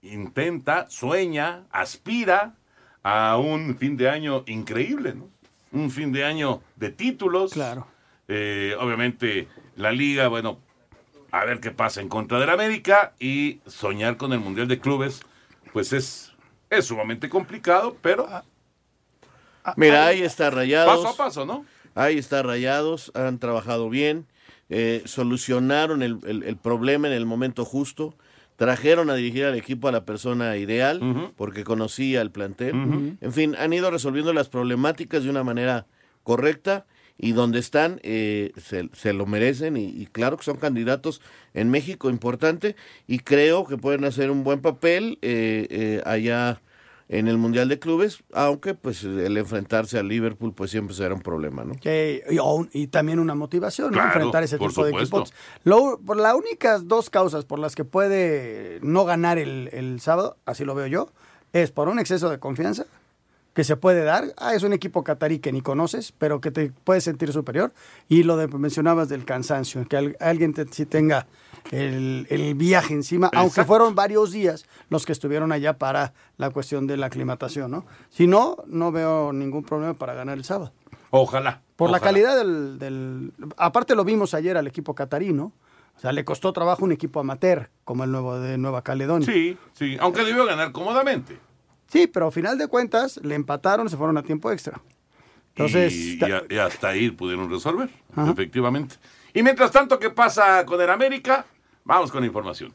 [0.02, 2.56] intenta, sueña, aspira
[3.04, 5.30] a un fin de año increíble, ¿no?
[5.72, 7.54] Un fin de año de títulos.
[7.54, 7.86] Claro.
[8.28, 10.58] Eh, obviamente la liga, bueno,
[11.30, 15.22] a ver qué pasa en contra del América y soñar con el Mundial de Clubes,
[15.72, 16.34] pues es,
[16.72, 18.28] es sumamente complicado, pero...
[19.76, 21.04] Mira, ahí está Rayados.
[21.04, 21.66] Paso a paso, ¿no?
[21.94, 24.26] Ahí está Rayados, han trabajado bien,
[24.70, 28.16] eh, solucionaron el, el- el problema en el momento justo,
[28.60, 33.18] trajeron a dirigir al equipo a la persona ideal, porque conocía el plantel.
[33.22, 35.88] En fin, han ido resolviendo las problemáticas de una manera
[36.24, 36.86] correcta
[37.18, 41.22] y donde están eh, se, se lo merecen y, y claro que son candidatos
[41.54, 42.76] en México importante
[43.08, 46.62] y creo que pueden hacer un buen papel eh, eh, allá
[47.10, 51.22] en el Mundial de Clubes, aunque pues el enfrentarse al Liverpool pues siempre será un
[51.22, 51.74] problema, ¿no?
[51.76, 52.24] Que-
[52.72, 53.94] y, también una motivación, ¿no?
[53.94, 55.18] Claro, enfrentar ese por tipo de supuesto.
[55.18, 55.34] equipos.
[55.64, 60.38] Lo- por las únicas dos causas por las que puede no ganar el, el sábado,
[60.46, 61.10] así lo veo yo,
[61.52, 62.86] es por un exceso de confianza
[63.60, 64.24] que se puede dar.
[64.38, 67.74] Ah, es un equipo catarí que ni conoces, pero que te puedes sentir superior.
[68.08, 71.28] Y lo de mencionabas del cansancio, que al- alguien te, si tenga
[71.72, 76.88] el, el viaje encima, aunque fueron varios días los que estuvieron allá para la cuestión
[76.88, 77.86] de la aclimatación, ¿no?
[78.10, 80.72] Si no, no veo ningún problema para ganar el sábado.
[81.10, 81.62] Ojalá.
[81.76, 85.52] Por la calidad del, del- Aparte lo vimos ayer al equipo catarí, ¿no?
[85.98, 89.28] O sea, le costó trabajo un equipo amateur como el nuevo de Nueva Caledonia.
[89.30, 91.38] Sí, sí, aunque debió ganar cómodamente.
[91.92, 94.80] Sí, pero a final de cuentas le empataron, se fueron a tiempo extra.
[95.56, 98.32] Entonces, y, y a- y hasta ahí pudieron resolver, Ajá.
[98.32, 98.96] efectivamente.
[99.34, 101.46] Y mientras tanto, ¿qué pasa con el América?
[101.84, 102.72] Vamos con información.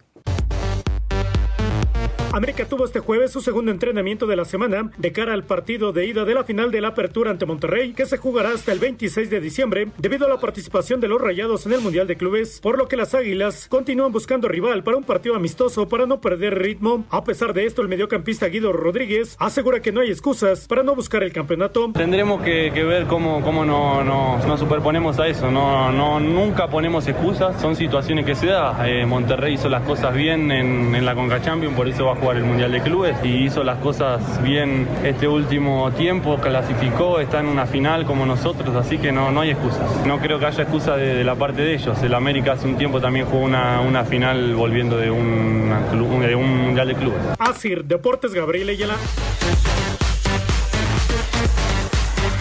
[2.36, 6.06] América tuvo este jueves su segundo entrenamiento de la semana de cara al partido de
[6.06, 9.30] ida de la final de la Apertura ante Monterrey, que se jugará hasta el 26
[9.30, 12.76] de diciembre, debido a la participación de los Rayados en el Mundial de Clubes, por
[12.76, 17.04] lo que las Águilas continúan buscando rival para un partido amistoso para no perder ritmo.
[17.10, 20.96] A pesar de esto, el mediocampista Guido Rodríguez asegura que no hay excusas para no
[20.96, 21.92] buscar el campeonato.
[21.94, 25.52] Tendremos que, ver cómo, cómo no, no- nos superponemos a eso.
[25.52, 28.88] No, no, nunca ponemos excusas, son situaciones que se da.
[28.88, 32.44] Eh, Monterrey hizo las cosas bien en, en la Conca Champions, por eso va el
[32.44, 33.16] Mundial de Clubes.
[33.22, 38.74] Y hizo las cosas bien este último tiempo, clasificó, está en una final como nosotros,
[38.76, 40.06] así que no, no hay excusas.
[40.06, 42.02] No creo que haya excusa de, de la parte de ellos.
[42.02, 46.34] El América hace un tiempo también jugó una, una final volviendo de, una clu- de
[46.34, 47.20] un Mundial de Clubes.
[47.38, 48.94] Asir Deportes Gabriel Ayala.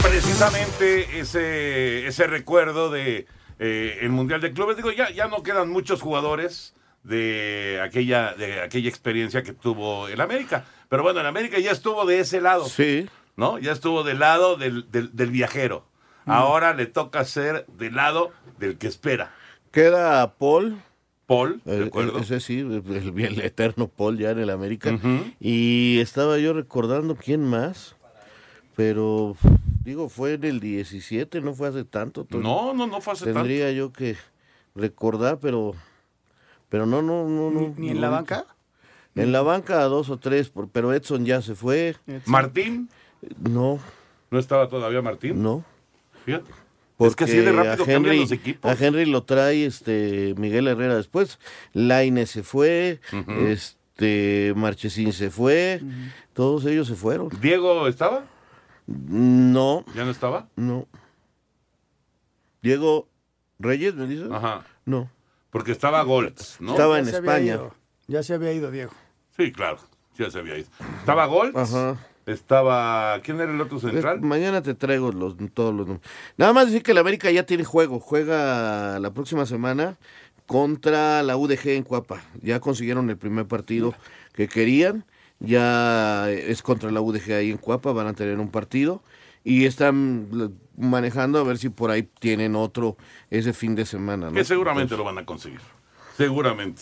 [0.02, 3.26] Precisamente ese, ese recuerdo de
[3.60, 4.78] eh, el Mundial de Clubes.
[4.78, 10.20] Digo, ya, ya no quedan muchos jugadores de aquella, de aquella experiencia que tuvo el
[10.22, 10.66] América.
[10.90, 12.66] Pero bueno, el América ya estuvo de ese lado.
[12.66, 13.08] Sí.
[13.36, 13.58] ¿No?
[13.60, 15.86] Ya estuvo del lado del, del- del viajero.
[16.26, 19.34] Ahora le toca ser del lado del que espera.
[19.72, 20.78] Queda Paul.
[21.26, 22.20] Paul, de El- acuerdo.
[22.20, 22.84] ese sí, el,
[23.20, 24.98] el eterno Paul ya en el América.
[25.40, 27.96] Y estaba yo recordando quién más,
[28.76, 29.36] pero
[29.84, 32.28] digo, fue en el 17, no fue hace tanto.
[32.32, 34.16] No, no, no fue hace Tendría yo que
[34.76, 35.74] recordar, pero
[36.74, 37.52] pero no, no, no.
[37.52, 38.48] no ni en no la banca?
[39.14, 41.96] En la banca dos o tres, por- pero Edson ya se fue.
[42.26, 42.90] ¿Martín?
[43.48, 43.78] No.
[44.32, 45.44] ¿No estaba todavía Martín?
[45.44, 45.64] No.
[46.26, 46.50] Fíjate.
[46.98, 48.72] Porque es que así de rápido a cambian Henry, los equipos.
[48.72, 51.38] a Henry lo trae este Miguel Herrera después.
[51.74, 53.00] Laine se fue,
[53.46, 55.80] este Marchesín se fue,
[56.34, 57.30] todos ellos se fueron.
[57.40, 58.24] ¿Diego estaba?
[58.88, 60.48] No, ¿Ya no estaba?
[60.56, 60.88] no.
[62.64, 63.08] Diego
[63.60, 64.32] Reyes, ¿me dices?
[64.32, 64.64] Ajá.
[64.86, 65.12] No.
[65.54, 66.72] Porque estaba Goltz, ¿no?
[66.72, 67.60] Estaba en España.
[68.08, 68.92] Ya se había ido Diego.
[69.38, 69.78] Sí, claro.
[70.18, 70.68] Ya se había ido.
[71.00, 71.56] Estaba Goltz.
[71.56, 71.96] Ajá.
[72.26, 73.20] Estaba.
[73.22, 74.18] ¿Quién era el otro central?
[74.18, 76.10] Es- mañana te traigo los, todos los nombres.
[76.38, 78.00] Nada más decir que el América ya tiene juego.
[78.00, 79.98] Juega la próxima semana
[80.48, 82.22] contra la UDG en Cuapa.
[82.42, 83.94] Ya consiguieron el primer partido
[84.34, 85.06] que querían.
[85.40, 87.92] Ya es contra la UDG ahí en Cuapa.
[87.92, 89.02] Van a tener un partido.
[89.44, 90.30] Y están
[90.78, 92.98] manejando a ver si por ahí tienen otro
[93.30, 94.28] ese fin de semana.
[94.28, 94.34] ¿no?
[94.34, 95.60] Que seguramente lo van a conseguir.
[96.16, 96.82] Seguramente.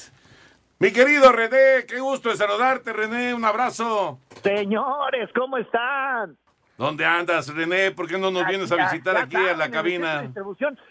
[0.80, 3.34] Mi querido René, qué gusto de saludarte, René.
[3.34, 4.20] Un abrazo.
[4.42, 6.38] Señores, ¿cómo están?
[6.78, 7.92] ¿Dónde andas, René?
[7.92, 10.32] ¿Por qué no nos vienes a visitar ya aquí a la cabina?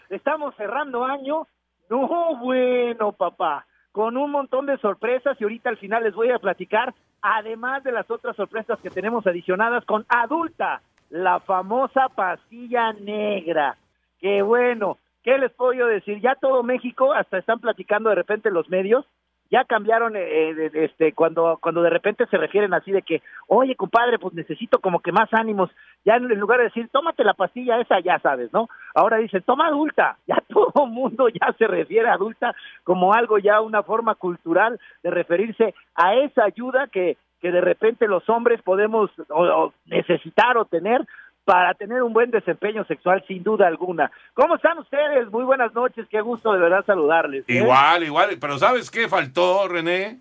[0.09, 1.45] Estamos cerrando año.
[1.89, 3.67] No, bueno, papá.
[3.91, 7.91] Con un montón de sorpresas y ahorita al final les voy a platicar, además de
[7.91, 10.81] las otras sorpresas que tenemos adicionadas con Adulta,
[11.11, 13.77] la famosa pastilla negra.
[14.19, 16.19] Que bueno, ¿qué les puedo yo decir?
[16.21, 19.05] Ya todo México, hasta están platicando de repente los medios,
[19.51, 23.75] ya cambiaron eh, de- este cuando cuando de repente se refieren así de que oye
[23.75, 25.69] compadre pues necesito como que más ánimos
[26.05, 29.67] ya en lugar de decir tómate la pastilla esa ya sabes no ahora dicen toma
[29.67, 34.79] adulta ya todo mundo ya se refiere a adulta como algo ya una forma cultural
[35.03, 40.57] de referirse a esa ayuda que que de repente los hombres podemos o- o necesitar
[40.57, 41.05] o tener
[41.43, 44.11] para tener un buen desempeño sexual sin duda alguna.
[44.35, 45.29] ¿Cómo están ustedes?
[45.31, 47.43] Muy buenas noches, qué gusto de verdad saludarles.
[47.47, 47.55] ¿eh?
[47.55, 48.37] Igual, igual.
[48.39, 50.19] Pero ¿sabes qué faltó, René?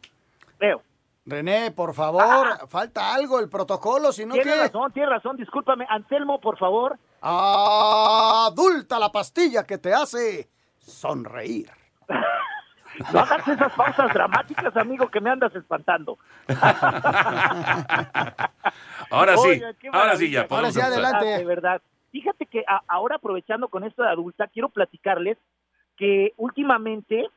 [0.58, 0.80] Veo.
[1.26, 4.58] René, por favor, falta algo, el protocolo, si no Tiene ¿qué?
[4.62, 5.86] razón, tiene razón, discúlpame.
[5.88, 6.96] Anselmo, por favor.
[7.20, 11.70] Adulta la pastilla que te hace sonreír.
[13.12, 16.18] No hagas esas pausas dramáticas, amigo, que me andas espantando.
[19.10, 19.60] Ahora sí,
[19.92, 20.46] ahora sí ya.
[20.46, 21.16] podemos empezar.
[21.16, 21.82] Ah, De verdad.
[22.12, 25.36] Fíjate que a- ahora aprovechando con esto de adulta, quiero platicarles
[25.96, 27.28] que últimamente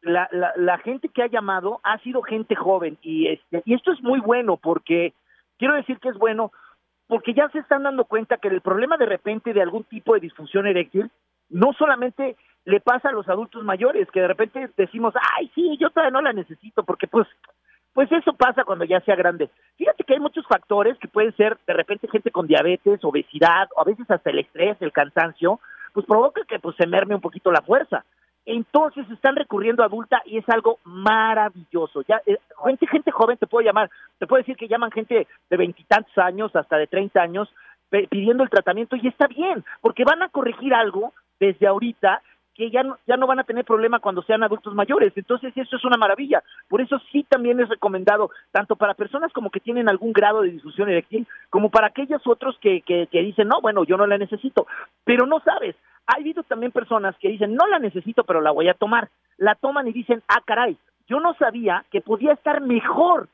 [0.00, 3.92] la, la, la gente que ha llamado ha sido gente joven y este y esto
[3.92, 5.12] es muy bueno porque
[5.58, 6.52] quiero decir que es bueno
[7.06, 10.20] porque ya se están dando cuenta que el problema de repente de algún tipo de
[10.20, 11.10] disfunción eréctil
[11.52, 15.90] no solamente le pasa a los adultos mayores que de repente decimos ay sí yo
[15.90, 17.26] todavía no la necesito porque pues
[17.92, 19.50] pues eso pasa cuando ya sea grande.
[19.76, 23.82] Fíjate que hay muchos factores que pueden ser de repente gente con diabetes, obesidad, o
[23.82, 25.60] a veces hasta el estrés, el cansancio,
[25.92, 28.04] pues provoca que pues se merme un poquito la fuerza.
[28.44, 32.02] Entonces están recurriendo a adulta y es algo maravilloso.
[32.08, 35.56] Ya eh, gente gente joven te puedo llamar, te puedo decir que llaman gente de
[35.56, 37.48] veintitantos años hasta de treinta años
[38.08, 41.12] pidiendo el tratamiento y está bien, porque van a corregir algo
[41.42, 42.22] desde ahorita
[42.54, 45.12] que ya no, ya no van a tener problema cuando sean adultos mayores.
[45.16, 46.42] Entonces, eso es una maravilla.
[46.68, 50.50] Por eso sí también es recomendado, tanto para personas como que tienen algún grado de
[50.50, 54.18] disfunción eréctil, como para aquellos otros que, que, que dicen, no, bueno, yo no la
[54.18, 54.66] necesito.
[55.04, 55.74] Pero no sabes,
[56.06, 59.08] ha habido también personas que dicen, no la necesito, pero la voy a tomar.
[59.38, 60.76] La toman y dicen, ah, caray,
[61.08, 63.28] yo no sabía que podía estar mejor.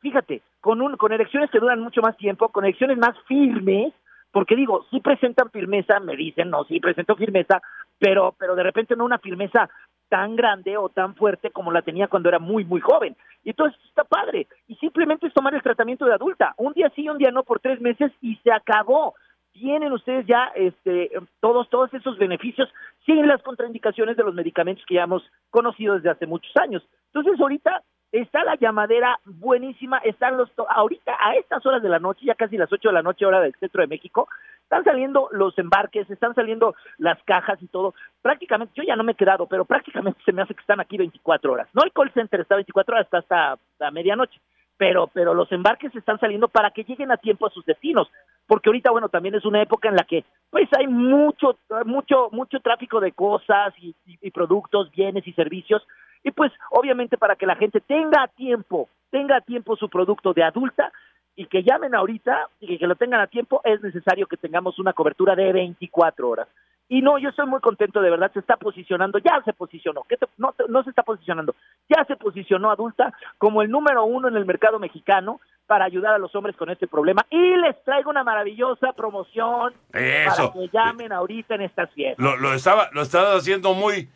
[0.00, 3.92] Fíjate, con, un, con erecciones que duran mucho más tiempo, con erecciones más firmes,
[4.38, 7.60] porque digo, sí presentan firmeza, me dicen, no, sí presento firmeza,
[7.98, 9.68] pero, pero de repente no una firmeza
[10.08, 13.16] tan grande o tan fuerte como la tenía cuando era muy, muy joven.
[13.42, 14.46] Y entonces está padre.
[14.68, 16.54] Y simplemente es tomar el tratamiento de adulta.
[16.56, 19.16] Un día sí, un día no, por tres meses y se acabó.
[19.50, 22.72] Tienen ustedes ya este, todos, todos esos beneficios
[23.06, 26.86] sin las contraindicaciones de los medicamentos que ya hemos conocido desde hace muchos años.
[27.12, 32.24] Entonces ahorita está la llamadera buenísima, están los, ahorita a estas horas de la noche,
[32.24, 34.28] ya casi las 8 de la noche hora del centro de México,
[34.62, 37.94] están saliendo los embarques, están saliendo las cajas y todo.
[38.22, 40.96] Prácticamente, yo ya no me he quedado, pero prácticamente se me hace que están aquí
[40.96, 41.68] 24 horas.
[41.72, 44.38] No el call center está 24 horas, está hasta, hasta medianoche,
[44.76, 48.08] pero, pero los embarques están saliendo para que lleguen a tiempo a sus destinos.
[48.46, 52.60] Porque ahorita, bueno, también es una época en la que, pues, hay mucho, mucho, mucho
[52.60, 55.86] tráfico de cosas y productos, bienes y servicios.
[56.24, 60.32] Y pues, obviamente, para que la gente tenga a tiempo, tenga a tiempo su producto
[60.34, 60.92] de adulta
[61.36, 64.78] y que llamen ahorita y que, que lo tengan a tiempo, es necesario que tengamos
[64.78, 66.48] una cobertura de 24 horas.
[66.90, 70.16] Y no, yo estoy muy contento, de verdad, se está posicionando, ya se posicionó, ¿qué
[70.16, 71.54] te- no, te- no se está posicionando,
[71.86, 76.18] ya se posicionó adulta como el número uno en el mercado mexicano para ayudar a
[76.18, 77.26] los hombres con este problema.
[77.28, 80.50] Y les traigo una maravillosa promoción Eso.
[80.50, 82.24] para que llamen ahorita en estas fiestas.
[82.24, 84.08] Lo, lo estaba, lo estabas haciendo muy,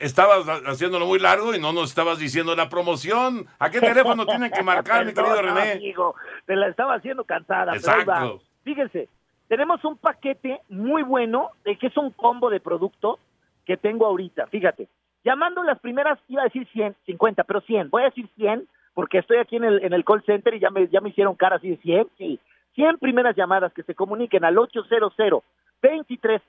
[0.00, 3.46] estabas ha- haciéndolo muy largo y no nos estabas diciendo la promoción.
[3.58, 5.72] ¿A qué teléfono tienen que marcar, mi querido René?
[5.72, 6.14] amigo,
[6.46, 7.74] te la estaba haciendo cansada.
[7.74, 8.40] Exacto.
[8.64, 9.08] Fíjense,
[9.48, 13.18] tenemos un paquete muy bueno, de que es un combo de productos
[13.64, 14.46] que tengo ahorita.
[14.48, 14.88] Fíjate,
[15.24, 17.90] llamando las primeras, iba a decir 100, 50, pero 100.
[17.90, 20.70] Voy a decir 100 porque estoy aquí en el, en el call center y ya
[20.70, 22.08] me, ya me hicieron cara así de 100.
[22.18, 22.40] Sí,
[22.74, 25.12] 100 primeras llamadas que se comuniquen al 800
[25.82, 26.42] 23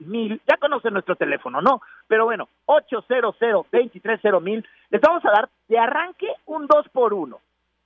[0.00, 0.40] mil.
[0.46, 1.80] Ya conocen nuestro teléfono, ¿no?
[2.06, 3.36] Pero bueno, 800
[3.70, 4.66] 23 mil.
[4.90, 7.38] Les vamos a dar de arranque un 2 por 1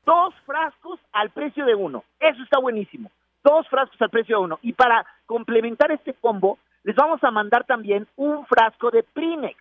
[0.08, 2.02] dos frascos al precio de uno.
[2.18, 3.10] Eso está buenísimo.
[3.44, 4.58] Dos frascos al precio de uno.
[4.62, 9.60] Y para complementar este combo, les vamos a mandar también un frasco de Prinex.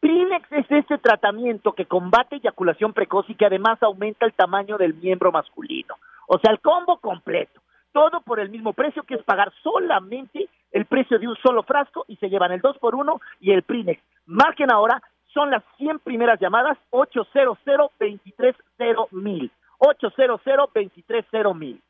[0.00, 4.94] Prinex es este tratamiento que combate eyaculación precoz y que además aumenta el tamaño del
[4.94, 5.94] miembro masculino.
[6.26, 7.60] O sea, el combo completo.
[7.92, 12.04] Todo por el mismo precio, que es pagar solamente el precio de un solo frasco
[12.08, 14.02] y se llevan el 2 por 1 y el Prinex.
[14.26, 15.02] Marquen ahora,
[15.32, 21.80] son las 100 primeras llamadas, 800 230 mil 800 230 mil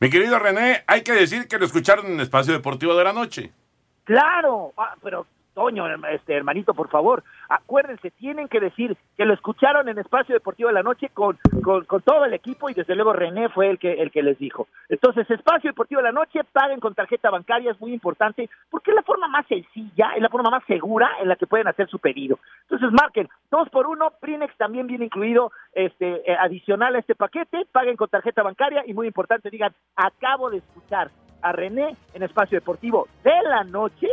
[0.00, 3.52] Mi querido René, hay que decir que lo escucharon en Espacio Deportivo de la Noche.
[4.04, 5.26] Claro, ah, pero
[5.58, 10.68] Toño, este hermanito, por favor, acuérdense, tienen que decir que lo escucharon en Espacio Deportivo
[10.68, 13.94] de la Noche con, con, todo el equipo y desde luego René fue el que
[13.94, 14.68] el que les dijo.
[14.88, 18.94] Entonces, Espacio Deportivo de la Noche, paguen con tarjeta bancaria, es muy importante, porque es
[18.94, 21.98] la forma más sencilla, es la forma más segura en la que pueden hacer su
[21.98, 22.38] pedido.
[22.62, 27.66] Entonces, marquen, dos por uno, Prinex también viene incluido este eh, adicional a este paquete,
[27.72, 31.10] paguen con tarjeta bancaria y muy importante, digan, acabo de escuchar
[31.42, 34.06] a René en Espacio Deportivo de la Noche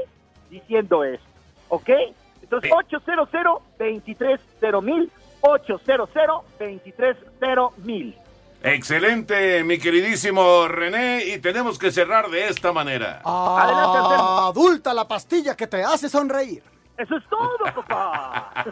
[0.50, 1.35] diciendo eso.
[1.70, 1.90] ¿Ok?
[2.42, 8.16] Entonces, 800 230 mil 800 230 mil
[8.64, 13.22] Excelente, mi queridísimo René, y tenemos que cerrar de esta manera.
[13.24, 14.40] Adelante, Anselmo.
[14.48, 16.64] Adulta la pastilla que te hace sonreír.
[16.98, 18.66] Eso es todo, papá.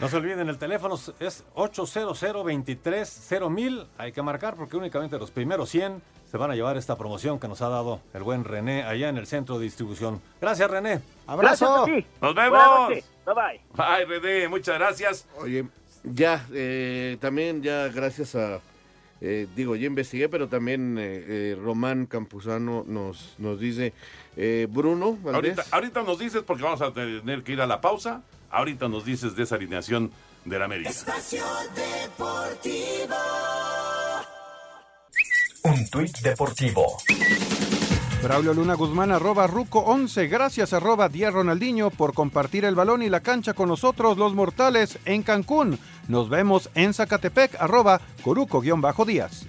[0.00, 2.22] No se olviden, el teléfono es 800
[3.50, 6.00] mil Hay que marcar porque únicamente los primeros 100
[6.30, 9.16] se van a llevar esta promoción que nos ha dado el buen René allá en
[9.16, 10.20] el centro de distribución.
[10.40, 11.00] Gracias, René.
[11.26, 12.04] Gracias a ti.
[12.20, 12.88] Nos vemos.
[12.88, 13.60] Bye bye.
[13.74, 15.26] Bye, René, muchas gracias.
[15.38, 15.66] Oye,
[16.04, 18.60] ya, eh, también ya gracias a
[19.20, 23.92] eh, digo, ya investigué, pero también eh, eh, Román Campuzano nos, nos dice,
[24.36, 25.18] eh, Bruno.
[25.24, 29.04] Ahorita, ahorita nos dices, porque vamos a tener que ir a la pausa, ahorita nos
[29.04, 30.12] dices de esa alineación
[30.44, 30.90] del América.
[30.90, 33.16] Espacio Deportivo.
[35.66, 36.96] Un tuit deportivo.
[38.22, 40.28] Braulio Luna Guzmán, arroba Ruco 11.
[40.28, 45.00] Gracias, arroba Díaz Ronaldinho, por compartir el balón y la cancha con nosotros, los mortales,
[45.06, 45.76] en Cancún.
[46.06, 49.46] Nos vemos en Zacatepec, arroba Coruco-Díaz.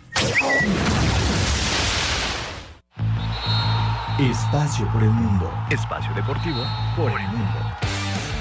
[4.19, 5.53] Espacio por el mundo.
[5.69, 6.63] Espacio deportivo
[6.95, 7.86] por el mundo.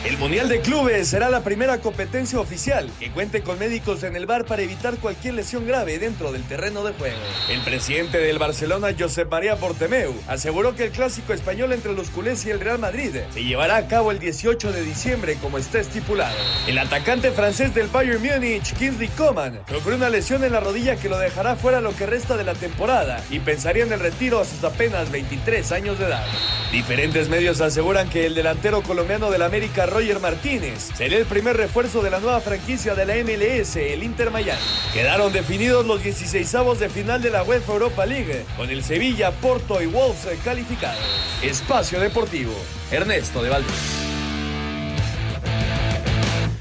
[0.07, 4.25] El Mundial de Clubes será la primera competencia oficial que cuente con médicos en el
[4.25, 7.17] bar para evitar cualquier lesión grave dentro del terreno de juego.
[7.51, 12.47] El presidente del Barcelona, Josep María Portemeu, aseguró que el clásico español entre los culés
[12.47, 16.37] y el Real Madrid se llevará a cabo el 18 de diciembre como está estipulado.
[16.69, 21.09] El atacante francés del Bayern Múnich, Kingsley Coman, sufrió una lesión en la rodilla que
[21.09, 24.45] lo dejará fuera lo que resta de la temporada y pensaría en el retiro a
[24.45, 26.25] sus apenas 23 años de edad.
[26.71, 32.03] Diferentes medios aseguran que el delantero colombiano del América, Roger Martínez, será el primer refuerzo
[32.03, 34.61] de la nueva franquicia de la MLS, el Inter Miami.
[34.93, 39.81] Quedaron definidos los 16avos de final de la UEFA Europa League, con el Sevilla, Porto
[39.81, 41.01] y Wolves calificados.
[41.43, 42.53] Espacio Deportivo,
[42.91, 43.73] Ernesto de Valdés.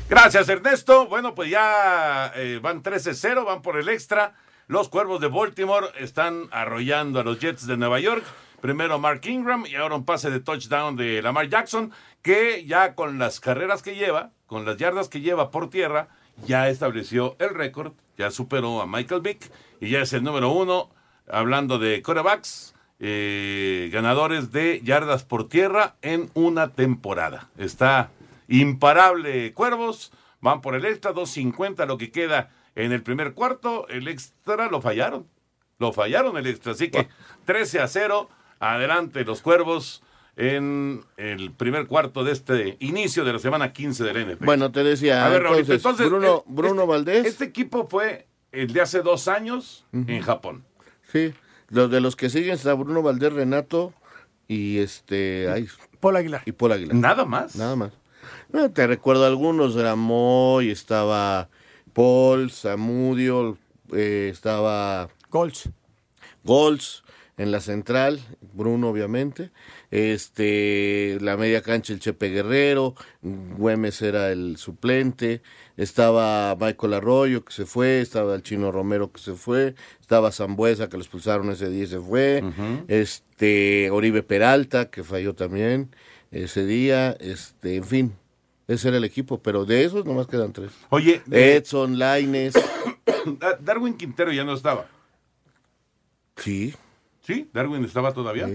[0.07, 1.07] Gracias, Ernesto.
[1.07, 4.33] Bueno, pues ya eh, van 13-0, van por el extra.
[4.67, 8.23] Los Cuervos de Baltimore están arrollando a los Jets de Nueva York.
[8.65, 11.91] Primero Mark Ingram y ahora un pase de touchdown de Lamar Jackson,
[12.23, 16.07] que ya con las carreras que lleva, con las yardas que lleva por tierra,
[16.47, 20.89] ya estableció el récord, ya superó a Michael Vick y ya es el número uno,
[21.29, 27.49] hablando de quarterbacks, eh, ganadores de yardas por tierra en una temporada.
[27.59, 28.09] Está
[28.47, 30.11] imparable Cuervos,
[30.41, 34.81] van por el extra, 2.50 lo que queda en el primer cuarto, el extra lo
[34.81, 35.27] fallaron,
[35.77, 37.09] lo fallaron el extra, así que
[37.45, 38.27] 13 a 0,
[38.73, 40.01] adelante los Cuervos
[40.37, 44.45] en el primer cuarto de este inicio de la semana 15 del NFL.
[44.45, 47.25] Bueno, te decía, A ver, entonces, entonces, Bruno, eh, Bruno este- Valdés.
[47.25, 50.65] Este equipo fue el de hace dos años en Japón.
[51.11, 51.33] Sí,
[51.69, 53.93] los de los que siguen está Bruno Valdés, Renato
[54.47, 55.49] y este...
[55.49, 55.67] Ay,
[55.99, 56.41] Paul Aguilar.
[56.45, 56.95] Y Paul Aguilar.
[56.95, 57.55] Nada más.
[57.55, 57.91] Nada más.
[58.51, 61.49] No, te recuerdo algunos, era Moy, estaba
[61.93, 63.57] Paul, Samudio,
[63.93, 65.09] eh, estaba...
[65.29, 65.69] Golds.
[66.43, 67.04] Golds
[67.37, 68.21] en la central,
[68.53, 69.51] Bruno obviamente,
[69.91, 75.41] este, la media cancha el Chepe Guerrero, Güemes era el suplente,
[75.75, 80.87] estaba Michael Arroyo que se fue, estaba el Chino Romero que se fue, estaba Zambuesa
[80.87, 82.41] que lo expulsaron ese día y se fue,
[82.87, 85.93] este, Oribe Peralta que falló también
[86.31, 88.13] ese día, este, en fin,
[88.69, 90.71] ese era el equipo, pero de esos nomás quedan tres.
[90.89, 92.53] Oye, Edson, Laines,
[93.39, 94.87] Da- Darwin Quintero ya no estaba.
[96.37, 96.73] sí,
[97.25, 97.49] ¿Sí?
[97.53, 98.47] Darwin estaba todavía.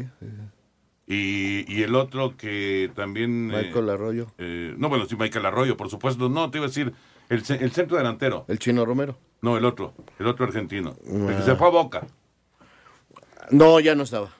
[1.06, 3.50] Y, y el otro que también...
[3.52, 6.28] eh, Michael Arroyo, eh, no, bueno, sí, Michael Arroyo, por supuesto.
[6.28, 6.92] No, te iba a decir,
[7.28, 8.44] el, el centro delantero.
[8.46, 9.18] el Chino Romero.
[9.42, 10.94] No, el otro, el otro argentino.
[11.04, 11.42] El que Ah.
[11.42, 12.06] se fue a Boca.
[13.50, 14.30] No, ya no estaba.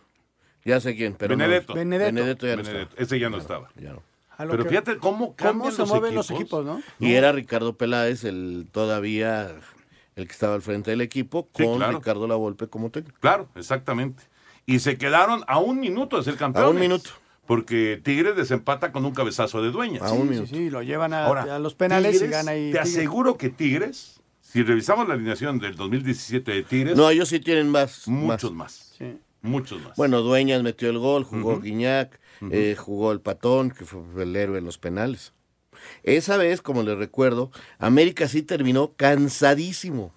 [0.64, 1.42] Ya sé quién, pero no.
[1.42, 1.74] Benedetto.
[1.74, 2.46] Benedetto.
[2.46, 2.82] ya no Benedetto.
[2.92, 3.02] estaba.
[3.02, 3.70] Ese ya no estaba.
[3.76, 4.02] Ya no.
[4.38, 6.30] Pero que- fíjate cómo cambian ¿Cómo se los mueven equipos.
[6.30, 6.82] los equipos, no?
[7.00, 9.54] Y era Ricardo Peláez el todavía
[10.20, 11.98] el que estaba al frente del equipo Sí, con claro.
[11.98, 13.18] Ricardo Lavolpe como técnico.
[13.20, 14.22] Claro, exactamente.
[14.66, 16.68] Y se quedaron a un minuto de ser campeones.
[16.68, 17.10] A un minuto.
[17.46, 20.00] Porque Tigres desempata con un cabezazo de dueña.
[20.02, 20.46] A un Sí, minuto.
[20.46, 22.70] sí, sí, lo llevan a, Ahora, a los penales y Tigres, gana ahí.
[22.70, 22.88] Te Tigres.
[22.96, 27.68] aseguro que Tigres, si revisamos la alineación del 2017 de Tigres, No, ellos sí tienen
[27.68, 28.06] más.
[28.06, 28.94] muchos más.
[28.96, 29.18] Sí.
[29.42, 29.96] Muchos más.
[29.96, 31.62] Bueno, Dueñas metió el gol, jugó Ujú.
[31.62, 32.20] Guiñac,
[32.52, 35.32] eh, jugó el Patón, que fue el héroe en los penales.
[36.02, 40.12] Esa vez, como les recuerdo, América sí terminó cansadísimo,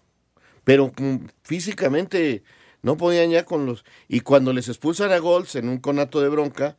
[0.64, 2.44] pero mm, físicamente
[2.82, 3.86] no podían ya con los...
[4.08, 6.78] Y cuando les expulsan a Gols en un conato de bronca,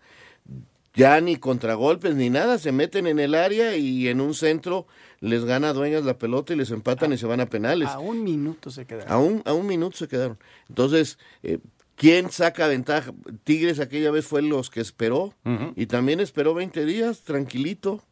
[0.95, 4.87] ya ni contragolpes ni nada, se meten en el área y en un centro
[5.21, 7.89] les gana Dueñas la pelota y les empatan y se van a penales.
[7.89, 9.13] A un minuto se quedaron.
[9.13, 10.39] A un, a un minuto se quedaron.
[10.69, 11.59] Entonces, eh,
[11.97, 13.13] ¿quién saca ventaja?
[13.43, 15.35] Tigres aquella vez fue los que esperó
[15.75, 18.03] y también esperó 20 días, tranquilito,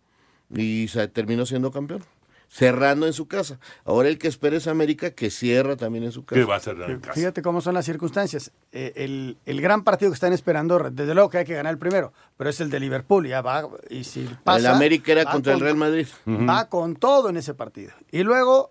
[0.55, 2.05] y se terminó siendo campeón.
[2.49, 3.59] Cerrando en su casa.
[3.87, 6.39] Ahora el que espera es América, que cierra también en su casa.
[6.39, 7.15] ¿Qué va a hacer en casa?
[7.15, 8.53] Fíjate cómo son las circunstancias.
[8.73, 11.79] Eh, el, el gran partido que están esperando, desde luego que hay que ganar el
[11.79, 13.27] primero, pero es el de Liverpool.
[13.27, 16.07] Ya va, y si pasa, el América era contra el Real Madrid.
[16.29, 17.93] Va con todo en ese partido.
[18.11, 18.71] Y luego,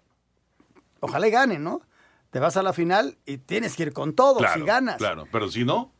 [1.00, 1.82] ojalá y ganen, ¿no?
[2.30, 4.98] Te vas a la final y tienes que ir con todo Claro, si ganas.
[4.98, 5.92] Claro, pero si no,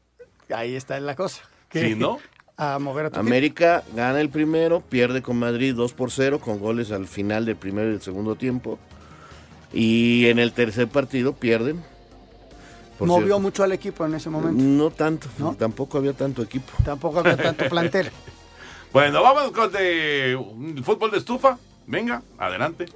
[0.54, 1.42] Ahí está la cosa.
[1.72, 2.20] si no,
[2.62, 3.20] A mover a tu.
[3.20, 7.56] América gana el primero, pierde con Madrid 2 por 0 con goles al final del
[7.56, 8.78] primero y del segundo tiempo.
[9.74, 11.84] Y en el tercer partido pierden.
[13.00, 13.40] Movió cierto.
[13.40, 14.62] mucho al equipo en ese momento.
[14.64, 16.72] No tanto, tampoco había tanto equipo.
[16.86, 18.12] Tampoco había tanto plantel.
[18.94, 21.58] Bueno, vamos con de un fútbol de estufa.
[21.88, 22.88] Venga, adelante.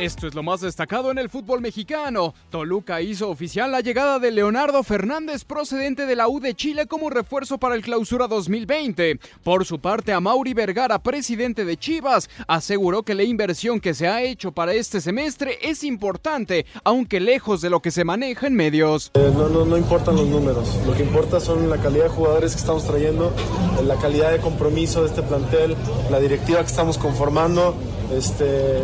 [0.00, 2.34] Esto es lo más destacado en el fútbol mexicano.
[2.50, 7.08] Toluca hizo oficial la llegada de Leonardo Fernández procedente de la U de Chile como
[7.08, 9.18] refuerzo para el Clausura 2020.
[9.42, 14.20] Por su parte, Amauri Vergara, presidente de Chivas, aseguró que la inversión que se ha
[14.22, 19.12] hecho para este semestre es importante, aunque lejos de lo que se maneja en medios.
[19.14, 22.52] Eh, No, no, no importan los números, lo que importa son la calidad de jugadores
[22.52, 23.32] que estamos trayendo,
[23.80, 25.74] eh, la calidad de compromiso de este plantel,
[26.10, 27.74] la directiva que estamos conformando.
[28.12, 28.82] Este,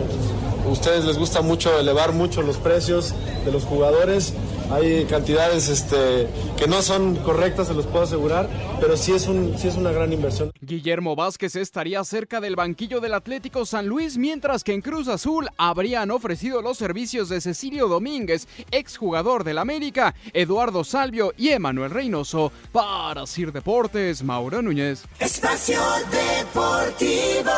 [0.66, 4.34] ustedes les gusta mucho elevar mucho los precios de los jugadores.
[4.70, 8.48] Hay cantidades este, que no son correctas, se los puedo asegurar,
[8.80, 10.50] pero sí es, un, sí es una gran inversión.
[10.62, 15.48] Guillermo Vázquez estaría cerca del banquillo del Atlético San Luis, mientras que en Cruz Azul
[15.58, 22.50] habrían ofrecido los servicios de Cecilio Domínguez, exjugador del América, Eduardo Salvio y Emanuel Reynoso.
[22.72, 25.04] Para Sir Deportes, Mauro Núñez.
[25.18, 27.52] Espacio Deportivo.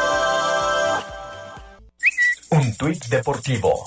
[2.55, 3.85] Un tuit deportivo.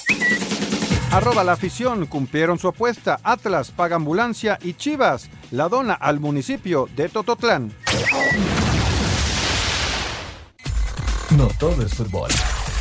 [1.14, 3.18] Arroba la afición, cumplieron su apuesta.
[3.24, 7.72] Atlas paga ambulancia y Chivas la dona al municipio de Tototlán.
[11.38, 12.30] No todo es fútbol.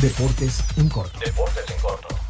[0.00, 1.20] Deportes en corto.
[1.24, 2.25] Deportes en corto.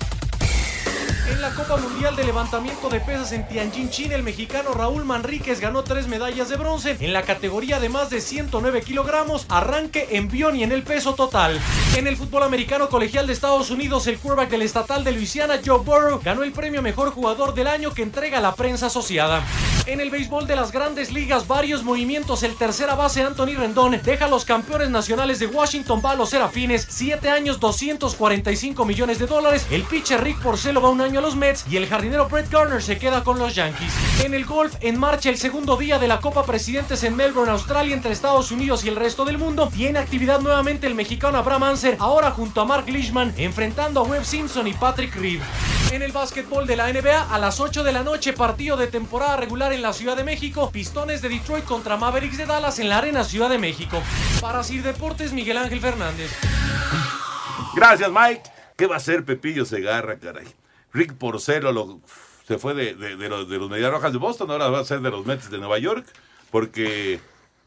[1.28, 5.58] En la Copa Mundial de Levantamiento de Pesas en Tianjin, China, el mexicano Raúl Manríquez
[5.58, 10.54] ganó tres medallas de bronce en la categoría de más de 109 kilogramos, arranque, envión
[10.54, 11.60] y en el peso total.
[11.96, 15.80] En el fútbol americano colegial de Estados Unidos, el quarterback del estatal de Luisiana, Joe
[15.80, 19.42] Burrow, ganó el premio Mejor Jugador del Año que entrega la prensa asociada.
[19.86, 22.42] En el béisbol de las grandes ligas, varios movimientos.
[22.42, 26.86] El tercera base Anthony Rendón deja a los campeones nacionales de Washington va los Serafines,
[26.88, 29.66] 7 años, 245 millones de dólares.
[29.70, 32.82] El pitcher Rick Porcello va un año a los Mets y el jardinero Brett Garner
[32.82, 33.92] se queda con los Yankees.
[34.24, 37.94] En el golf, en marcha el segundo día de la Copa Presidentes en Melbourne, Australia,
[37.94, 39.68] entre Estados Unidos y el resto del mundo.
[39.74, 44.24] Tiene actividad nuevamente el mexicano Abraham Anser, ahora junto a Mark Leishman, enfrentando a Webb
[44.24, 45.40] Simpson y Patrick Reed.
[45.92, 49.36] En el básquetbol de la NBA, a las 8 de la noche, partido de temporada
[49.36, 52.98] regular en la Ciudad de México, Pistones de Detroit contra Mavericks de Dallas en la
[52.98, 54.02] Arena Ciudad de México.
[54.40, 56.30] Para Sir Deportes, Miguel Ángel Fernández.
[57.74, 58.42] Gracias, Mike.
[58.76, 60.46] ¿Qué va a hacer Pepillo Segarra, caray?
[60.96, 62.00] Rick Porcelo lo-
[62.46, 64.84] se fue de, de- de los, de los Medias Rojas de Boston, ahora va a
[64.84, 66.06] ser de los Mets de Nueva York,
[66.50, 67.20] porque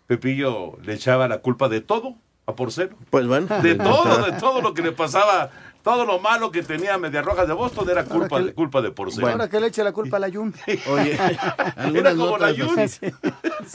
[0.08, 2.16] Pepillo le echaba la culpa de todo
[2.46, 2.96] a Porcelo.
[3.10, 3.48] Pues bueno.
[3.62, 5.52] De todo, de todo lo que le pasaba,
[5.84, 9.28] todo lo malo que tenía Medias Rojas de Boston era culpa, le- culpa de Porcelo.
[9.28, 10.54] Ahora que le eche la culpa a la Jun.
[10.88, 11.14] Oye,
[11.94, 13.00] Era algunas notas,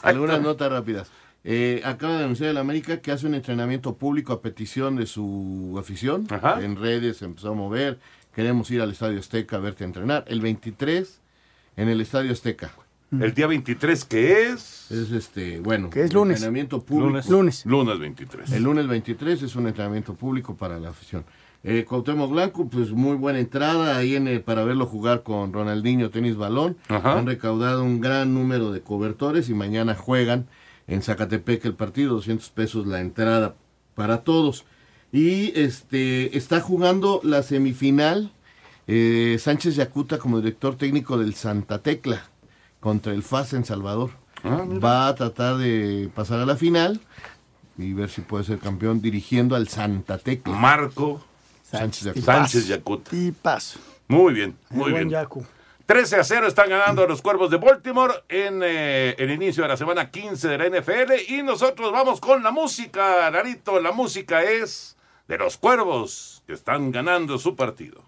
[0.02, 1.10] algunas notas rápidas.
[1.46, 5.76] Eh, acaba de anunciar el América que hace un entrenamiento público a petición de su
[5.78, 6.26] afición.
[6.30, 6.62] Ajá.
[6.62, 7.98] En redes se empezó a mover.
[8.34, 10.24] Queremos ir al Estadio Azteca a verte entrenar.
[10.28, 11.20] El 23
[11.76, 12.72] en el Estadio Azteca.
[13.12, 14.90] El día 23, ¿qué es?
[14.90, 16.38] Es este, bueno, Que es lunes.
[16.38, 17.10] entrenamiento público.
[17.10, 17.28] Lunes.
[17.28, 17.64] Lunes.
[17.66, 18.52] Lunes 23.
[18.52, 21.24] El lunes 23 es un entrenamiento público para la afición.
[21.62, 26.10] Eh, Cuauhtémoc Blanco, pues muy buena entrada ahí en el- para verlo jugar con Ronaldinho
[26.10, 26.76] tenis balón.
[26.88, 27.16] Ajá.
[27.18, 30.48] Han recaudado un gran número de cobertores y mañana juegan
[30.88, 33.54] en Zacatepec el partido, 200 pesos la entrada
[33.94, 34.64] para todos.
[35.14, 38.32] Y este está jugando la semifinal
[38.88, 42.24] eh, Sánchez Yacuta como director técnico del Santa Tecla
[42.80, 44.10] contra el FAS en Salvador.
[44.42, 44.64] Ah.
[44.84, 47.00] Va a tratar de pasar a la final
[47.78, 50.52] y ver si puede ser campeón dirigiendo al Santa Tecla.
[50.56, 51.24] Marco
[51.62, 52.32] Sánchez Yacuta.
[52.32, 53.14] Sánchez Yacuta.
[53.14, 53.78] Y paso.
[54.08, 55.10] Muy bien, muy buen bien.
[55.10, 55.46] Yacu.
[55.86, 59.76] 13 a 0 están ganando los Cuervos de Baltimore en eh, el inicio de la
[59.76, 61.12] semana 15 de la NFL.
[61.32, 63.78] Y nosotros vamos con la música, Narito.
[63.78, 64.94] La música es
[65.28, 68.04] de los Cuervos que están ganando su partido.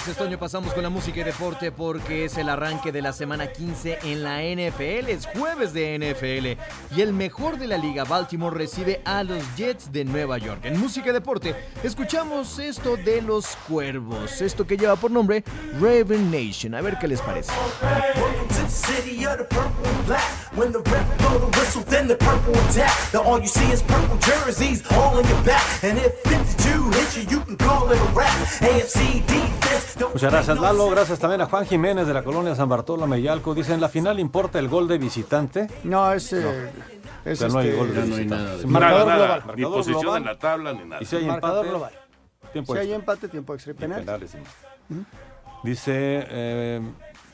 [0.00, 0.38] Gracias, Toño.
[0.38, 4.24] Pasamos con la música y deporte porque es el arranque de la semana 15 en
[4.24, 5.10] la NFL.
[5.10, 9.92] Es jueves de NFL y el mejor de la liga, Baltimore, recibe a los Jets
[9.92, 10.64] de Nueva York.
[10.64, 14.40] En música y deporte, escuchamos esto de los cuervos.
[14.40, 15.44] Esto que lleva por nombre
[15.78, 16.74] Raven Nation.
[16.74, 17.52] A ver qué les parece.
[17.82, 20.56] Welcome to the city of the purple and black.
[20.56, 22.90] When the ref blow the whistle, then the purple attack.
[23.12, 25.62] Now all you see is purple jerseys all on your back.
[25.84, 28.32] And if 52 hits you, you can call it a rap.
[28.62, 29.89] AFC defense.
[30.12, 30.88] Muchas gracias, Lalo.
[30.90, 33.54] Gracias también a Juan Jiménez de la colonia San Bartolomé y Alco.
[33.54, 35.68] Dice, en la final importa el gol de visitante.
[35.84, 36.32] No, es.
[36.32, 36.70] eh,
[37.24, 39.40] es O sea, no hay este, gol de no hay nada de- Marcador nada, global.
[39.40, 40.18] Ni Marcador posición global.
[40.22, 41.02] en la tabla ni nada.
[41.02, 41.92] Y si hay marcador empate, global.
[42.52, 42.96] tiempo Si hay extra.
[43.00, 44.00] empate, tiempo extra y Y penal.
[44.00, 44.38] penales, sí.
[45.62, 46.80] Dice eh,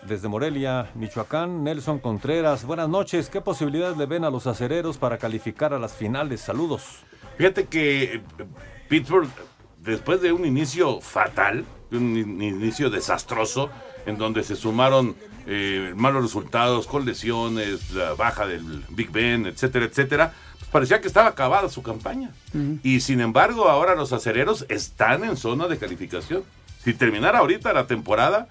[0.02, 2.64] desde Morelia, Michoacán, Nelson Contreras.
[2.64, 3.28] Buenas noches.
[3.28, 6.40] ¿Qué posibilidades le ven a los acereros para calificar a las finales?
[6.40, 7.04] Saludos.
[7.38, 8.22] Fíjate que eh,
[8.88, 9.28] Pittsburgh,
[9.78, 13.70] después de un inicio fatal, un in- inicio desastroso,
[14.06, 15.14] en donde se sumaron
[15.46, 21.06] eh, malos resultados con lesiones, la baja del Big Ben, etcétera, etcétera, pues parecía que
[21.08, 22.30] estaba acabada su campaña.
[22.82, 26.42] Y sin embargo, ahora los acereros están en zona de calificación.
[26.82, 28.48] Si terminara ahorita la temporada,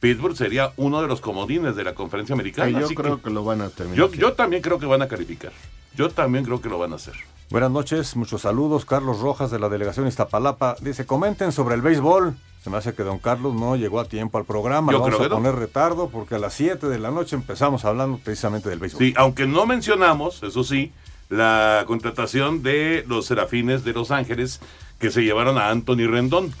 [0.00, 2.68] Pittsburgh sería uno de los comodines de la conferencia americana.
[2.68, 3.98] Que yo así creo que lo van a terminar.
[3.98, 5.52] yo, yo también creo que van a calificar.
[5.96, 7.14] Yo también creo que lo van a hacer.
[7.50, 8.84] Buenas noches, muchos saludos.
[8.84, 12.36] Carlos Rojas de la delegación Iztapalapa dice, comenten sobre el béisbol.
[12.66, 14.90] Se me hace que don Carlos no llegó a tiempo al programa.
[14.90, 15.36] Yo Le Vamos creo a que no.
[15.36, 18.98] poner retardo porque a las 7 de la noche empezamos hablando precisamente del béisbol.
[18.98, 20.90] Sí, aunque no mencionamos, eso sí,
[21.28, 24.58] la contratación de los Serafines de Los Ángeles
[24.98, 26.52] que se llevaron a Anthony Rendón.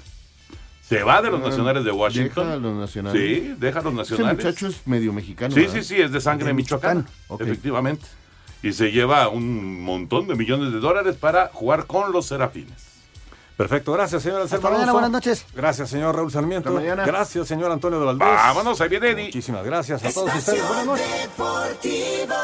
[0.88, 2.44] Se va de los Ah, Nacionales de Washington.
[2.44, 3.20] deja a los nacionales.
[3.20, 4.38] Sí, deja a los nacionales.
[4.38, 5.52] Ese muchacho es medio mexicano.
[5.52, 5.74] Sí, ¿verdad?
[5.74, 7.40] sí, sí, es de sangre De michoacana, Ok.
[7.40, 8.06] efectivamente.
[8.62, 12.85] Y se lleva un montón de millones de dólares para jugar con los Serafines.
[13.56, 15.46] Perfecto, gracias, señor Hasta mañana, buenas noches.
[15.54, 16.68] Gracias, señor Raúl Sarmiento.
[16.68, 17.06] Hasta mañana.
[17.06, 18.28] Gracias, señor Antonio de Valdés.
[18.28, 19.24] Vámonos, ahí viene Eddie.
[19.26, 20.66] Muchísimas gracias a todos ustedes.
[20.68, 21.22] Buenas noches.
[21.22, 22.34] Deportivo.